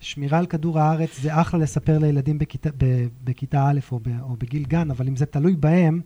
שמירה 0.00 0.38
על 0.38 0.46
כדור 0.46 0.80
הארץ 0.80 1.20
זה 1.20 1.40
אחלה 1.40 1.60
לספר 1.60 1.98
לילדים 1.98 2.38
בכיתה, 2.38 2.70
ב, 2.78 3.06
בכיתה 3.24 3.68
א' 3.68 3.80
או, 3.92 4.00
ב, 4.02 4.08
או 4.20 4.36
בגיל 4.36 4.64
גן, 4.64 4.90
אבל 4.90 5.08
אם 5.08 5.16
זה 5.16 5.26
תלוי 5.26 5.56
בהם, 5.56 6.00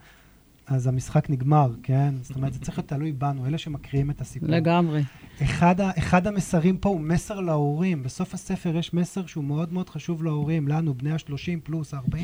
אז 0.67 0.87
המשחק 0.87 1.31
נגמר, 1.31 1.71
כן? 1.83 2.15
זאת 2.23 2.37
אומרת, 2.37 2.53
זה 2.53 2.61
צריך 2.61 2.79
להיות 2.79 2.89
תלוי 2.89 3.13
בנו, 3.13 3.47
אלה 3.47 3.59
שמקריאים 3.59 4.11
את 4.11 4.21
הסיפור. 4.21 4.49
לגמרי. 4.49 5.03
אחד, 5.43 5.81
ה, 5.81 5.91
אחד 5.99 6.27
המסרים 6.27 6.77
פה 6.77 6.89
הוא 6.89 7.01
מסר 7.01 7.41
להורים. 7.41 8.03
בסוף 8.03 8.35
הספר 8.35 8.77
יש 8.77 8.95
מסר 8.95 9.27
שהוא 9.27 9.45
מאוד 9.45 9.73
מאוד 9.73 9.91
חשוב 9.91 10.25
להורים, 10.25 10.69
לנו, 10.69 10.95
בני 10.95 11.13
ה-30 11.13 11.61
פלוס, 11.63 11.95
ה-40, 11.95 12.17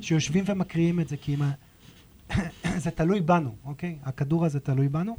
שיושבים 0.00 0.44
ומקריאים 0.46 1.00
את 1.00 1.08
זה, 1.08 1.16
כי 1.16 1.34
אם. 1.34 1.42
זה 2.84 2.90
תלוי 2.90 3.20
בנו, 3.20 3.54
אוקיי? 3.64 3.98
הכדור 4.02 4.44
הזה 4.44 4.60
תלוי 4.60 4.88
בנו. 4.88 5.16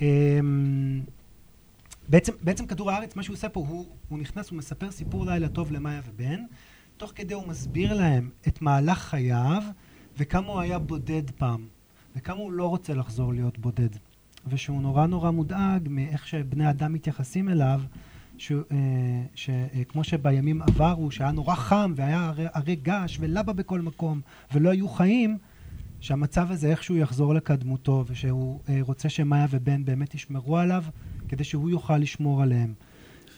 אמ, 0.00 1.00
בעצם, 2.08 2.32
בעצם 2.42 2.66
כדור 2.66 2.90
הארץ, 2.90 3.16
מה 3.16 3.22
שהוא 3.22 3.34
עושה 3.34 3.48
פה, 3.48 3.60
הוא, 3.60 3.86
הוא 4.08 4.18
נכנס, 4.18 4.50
הוא 4.50 4.58
מספר 4.58 4.90
סיפור 4.90 5.26
לילה 5.26 5.48
טוב 5.48 5.72
למאיה 5.72 6.00
ובן, 6.08 6.44
תוך 6.96 7.12
כדי 7.14 7.34
הוא 7.34 7.48
מסביר 7.48 7.94
להם 7.94 8.30
את 8.48 8.62
מהלך 8.62 8.98
חייו, 8.98 9.62
וכמה 10.18 10.46
הוא 10.46 10.60
היה 10.60 10.78
בודד 10.78 11.30
פעם, 11.30 11.66
וכמה 12.16 12.38
הוא 12.38 12.52
לא 12.52 12.66
רוצה 12.66 12.94
לחזור 12.94 13.34
להיות 13.34 13.58
בודד. 13.58 13.88
ושהוא 14.46 14.82
נורא 14.82 15.06
נורא 15.06 15.30
מודאג 15.30 15.88
מאיך 15.90 16.28
שבני 16.28 16.70
אדם 16.70 16.92
מתייחסים 16.92 17.48
אליו, 17.48 17.80
שכמו 19.34 20.04
שבימים 20.04 20.62
עברו, 20.62 21.10
שהיה 21.10 21.30
נורא 21.30 21.54
חם 21.54 21.92
והיה 21.96 22.32
הרי, 22.54 22.76
געש 22.76 23.16
ולבה 23.20 23.52
בכל 23.52 23.80
מקום, 23.80 24.20
ולא 24.54 24.70
היו 24.70 24.88
חיים, 24.88 25.38
שהמצב 26.00 26.46
הזה 26.50 26.70
איכשהו 26.70 26.96
יחזור 26.96 27.34
לקדמותו, 27.34 28.04
ושהוא 28.08 28.60
אה, 28.68 28.78
רוצה 28.80 29.08
שמאיה 29.08 29.46
ובן 29.50 29.84
באמת 29.84 30.14
ישמרו 30.14 30.58
עליו, 30.58 30.84
כדי 31.28 31.44
שהוא 31.44 31.70
יוכל 31.70 31.98
לשמור 31.98 32.42
עליהם. 32.42 32.72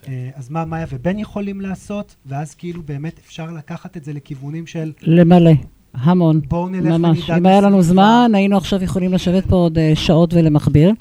אה, 0.09 0.31
אז 0.35 0.51
מה 0.51 0.65
מאיה 0.65 0.87
ובן 0.91 1.19
יכולים 1.19 1.61
לעשות? 1.61 2.17
ואז 2.27 2.55
כאילו 2.55 2.83
באמת 2.83 3.19
אפשר 3.27 3.51
לקחת 3.51 3.97
את 3.97 4.05
זה 4.05 4.13
לכיוונים 4.13 4.67
של 4.67 4.93
למלא. 5.03 5.51
המון. 5.95 6.41
ממש. 6.83 7.31
אם 7.31 7.47
היה 7.47 7.61
לנו. 7.61 7.83
זמן, 7.83 8.31
היינו 8.35 8.57
עכשיו 8.57 8.83
יכולים 8.83 9.13
לשבת 9.13 9.47
פה 9.47 9.57
עוד 9.57 9.79
אה, 9.79 9.93
שעות 9.95 10.35
ולמכביר. 10.35 10.93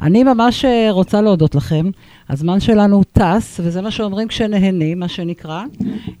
אני 0.00 0.24
ממש 0.24 0.64
אה, 0.64 0.88
רוצה 0.90 1.20
להודות 1.20 1.54
לכם. 1.54 1.90
הזמן 2.28 2.60
שלנו 2.60 3.02
טס, 3.12 3.60
וזה 3.64 3.82
מה 3.82 3.90
שאומרים 3.90 4.28
כשנהנים, 4.28 4.98
מה 4.98 5.08
שנקרא. 5.08 5.64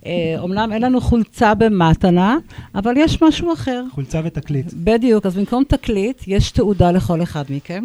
אה, 0.06 0.34
אומנם 0.38 0.72
אין 0.72 0.82
לנו 0.82 1.00
חולצה 1.00 1.54
במתנה, 1.54 2.36
אבל 2.74 2.94
יש 2.96 3.22
משהו 3.22 3.52
אחר. 3.52 3.84
חולצה 3.90 4.20
ותקליט. 4.24 4.72
בדיוק, 4.74 5.26
אז 5.26 5.36
במקום 5.36 5.64
תקליט, 5.64 6.22
יש 6.26 6.50
תעודה 6.50 6.90
לכל 6.90 7.22
אחד 7.22 7.44
מכם. 7.50 7.84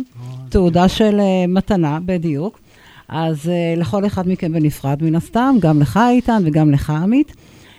תעודה 0.50 0.89
של 0.89 1.20
uh, 1.20 1.48
מתנה, 1.48 2.00
בדיוק. 2.06 2.60
אז 3.08 3.46
uh, 3.46 3.80
לכל 3.80 4.06
אחד 4.06 4.28
מכם 4.28 4.54
בנפרד, 4.54 5.04
מן 5.04 5.16
הסתם, 5.16 5.56
גם 5.60 5.82
לך 5.82 6.00
איתן 6.10 6.41
וגם 6.46 6.72
לך 6.72 6.89
עמית. 6.89 7.34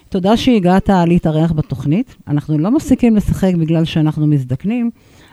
תודה 0.08 0.36
שהגעת 0.36 0.90
להתארח 1.06 1.52
בתוכנית. 1.52 2.16
אנחנו 2.28 2.58
לא 2.58 2.70
מפסיקים 2.70 3.16
לשחק 3.16 3.54
בגלל 3.54 3.84
שאנחנו 3.84 4.26
מזדקנים, 4.26 4.90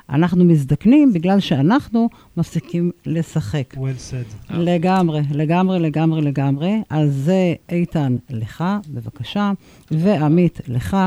אנחנו 0.09 0.45
מזדקנים 0.45 1.13
בגלל 1.13 1.39
שאנחנו 1.39 2.09
מפסיקים 2.37 2.91
לשחק. 3.05 3.73
well 3.73 3.77
said. 3.77 4.53
לגמרי, 4.53 5.21
לגמרי, 5.31 5.79
לגמרי, 5.79 6.21
לגמרי. 6.21 6.81
אז 6.89 7.13
זה 7.13 7.53
איתן 7.69 8.15
לך, 8.29 8.63
בבקשה, 8.89 9.51
ועמית 9.91 10.61
לך. 10.67 10.97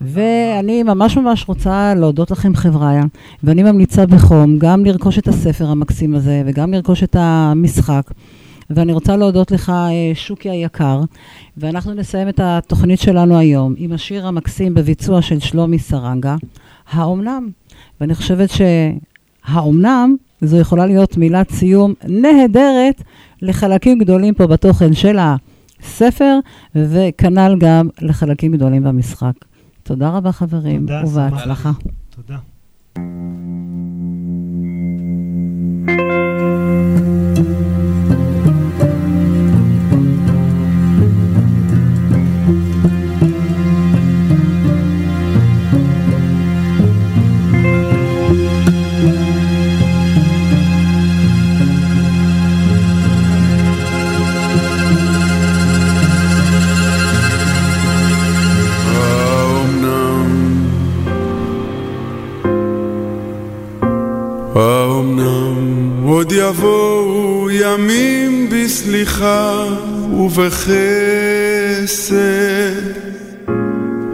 ואני 0.00 0.82
ממש 0.82 1.16
ממש 1.16 1.44
רוצה 1.48 1.94
להודות 1.94 2.30
לכם 2.30 2.54
חבריה, 2.54 3.02
ואני 3.44 3.62
ממליצה 3.62 4.06
בחום 4.06 4.58
גם 4.58 4.84
לרכוש 4.84 5.18
את 5.18 5.28
הספר 5.28 5.66
המקסים 5.66 6.14
הזה 6.14 6.42
וגם 6.46 6.72
לרכוש 6.72 7.02
את 7.02 7.16
המשחק. 7.18 8.10
ואני 8.70 8.92
רוצה 8.92 9.16
להודות 9.16 9.50
לך, 9.50 9.70
אה, 9.70 10.14
שוקי 10.14 10.50
היקר, 10.50 11.00
ואנחנו 11.56 11.94
נסיים 11.94 12.28
את 12.28 12.40
התוכנית 12.42 13.00
שלנו 13.00 13.38
היום 13.38 13.74
עם 13.76 13.92
השיר 13.92 14.26
המקסים 14.26 14.74
בביצוע 14.74 15.22
של 15.22 15.40
שלומי 15.40 15.78
סרנגה, 15.78 16.36
האומנם. 16.90 17.50
ואני 18.00 18.14
חושבת 18.14 18.50
שהאומנם 18.50 20.16
זו 20.40 20.56
יכולה 20.56 20.86
להיות 20.86 21.16
מילת 21.16 21.50
סיום 21.50 21.94
נהדרת 22.08 23.02
לחלקים 23.42 23.98
גדולים 23.98 24.34
פה 24.34 24.46
בתוכן 24.46 24.92
של 24.94 25.18
הספר, 25.18 26.38
וכנ"ל 26.74 27.56
גם 27.58 27.88
לחלקים 28.00 28.52
גדולים 28.52 28.82
במשחק. 28.82 29.32
תודה 29.82 30.08
רבה 30.08 30.32
חברים, 30.32 30.80
תודה, 30.80 31.02
ובהצלחה. 31.06 31.70
תודה. 32.10 32.36
האומנם 65.00 66.04
עוד 66.04 66.32
יבואו 66.32 67.48
ימים 67.50 68.48
בסליחה 68.50 69.64
ובחסד 70.12 70.80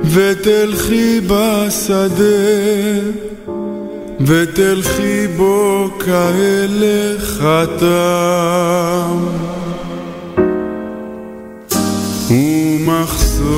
ותלכי 0.04 1.20
בשדה 1.20 2.26
ותלכי 4.20 5.26
בו 5.36 5.90
כהלך 5.98 7.42
התם 7.42 9.16
ומחשוף 12.30 13.56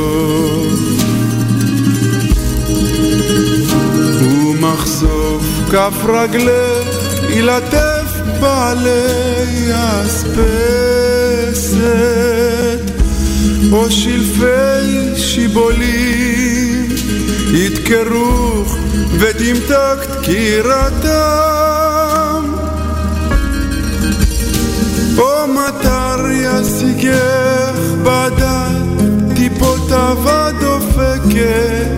ומחשוף 4.23 5.43
כף 5.71 6.05
רגלך 6.05 7.08
ילטף 7.29 8.21
בעלי 8.41 9.71
אספסת 10.07 11.09
או 13.73 13.91
שלפי 13.91 15.17
שיבולים 15.17 16.89
ידקרוך 17.53 18.77
ותמתק 19.19 19.99
דקירתם 20.21 21.49
או 25.19 25.47
מטר 25.49 26.27
ישיגך 26.31 27.79
בדד 28.03 28.89
טיפותיו 29.37 30.19
הדופקת 30.25 31.89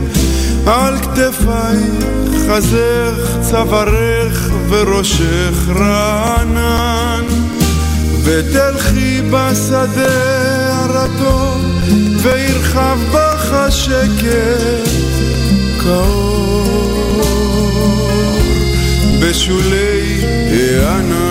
על 0.67 0.99
כתפייך 0.99 2.05
חזך 2.49 3.37
צווארך 3.51 4.50
וראשך 4.71 5.69
רענן 5.69 7.25
ותלכי 8.25 9.21
בשדה 9.31 10.75
הרטוב 10.75 11.65
וירחב 12.23 12.99
בך 13.13 13.53
השקט 13.53 14.89
כאור 15.83 17.31
בשולי 19.23 20.21
הענן 20.51 21.30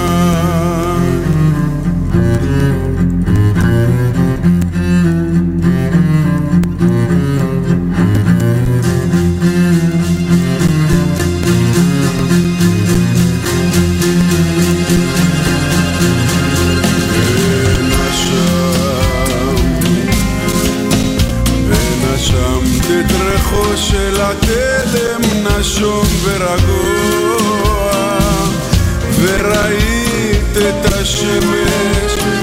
la 23.93 24.35
telem 24.39 25.21
βεραγώ 26.23 26.89
Βεραείτε 29.19 30.75
τα 30.83 31.03
σεμές. 31.03 32.38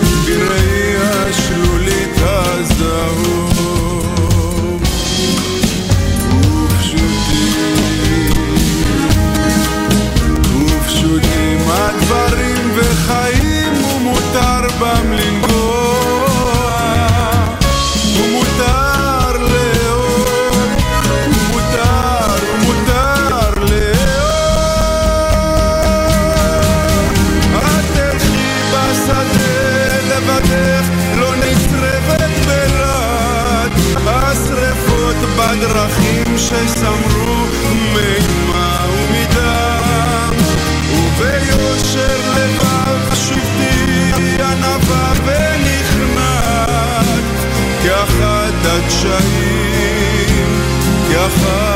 שסמרו 36.64 37.46
מאימה 37.94 38.86
ומדם 38.92 40.32
וביושר 40.92 42.16
לבב 42.36 43.14
שבטי 43.14 44.42
ענווה 44.42 45.12
ונכנעת 45.24 46.56
כאחד 47.82 48.52
הדשאים, 48.64 50.48
כאחד 51.08 51.75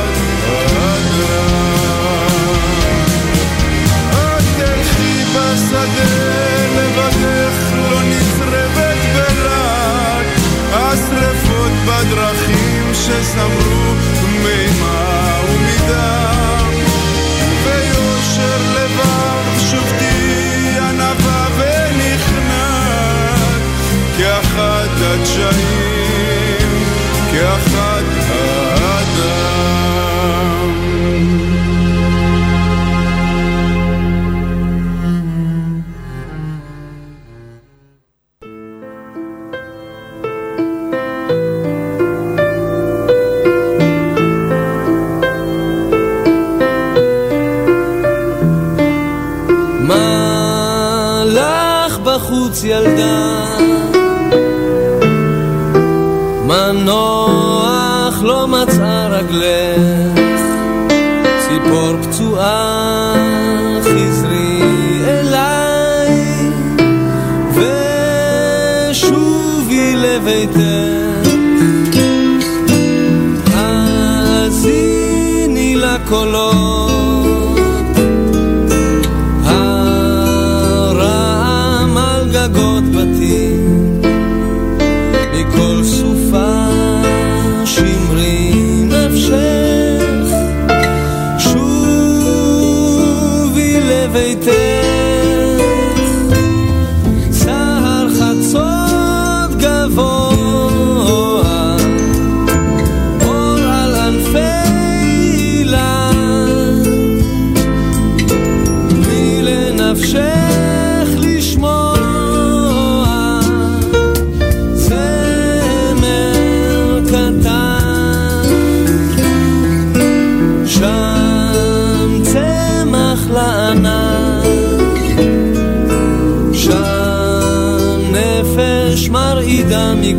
годами. 129.70 130.09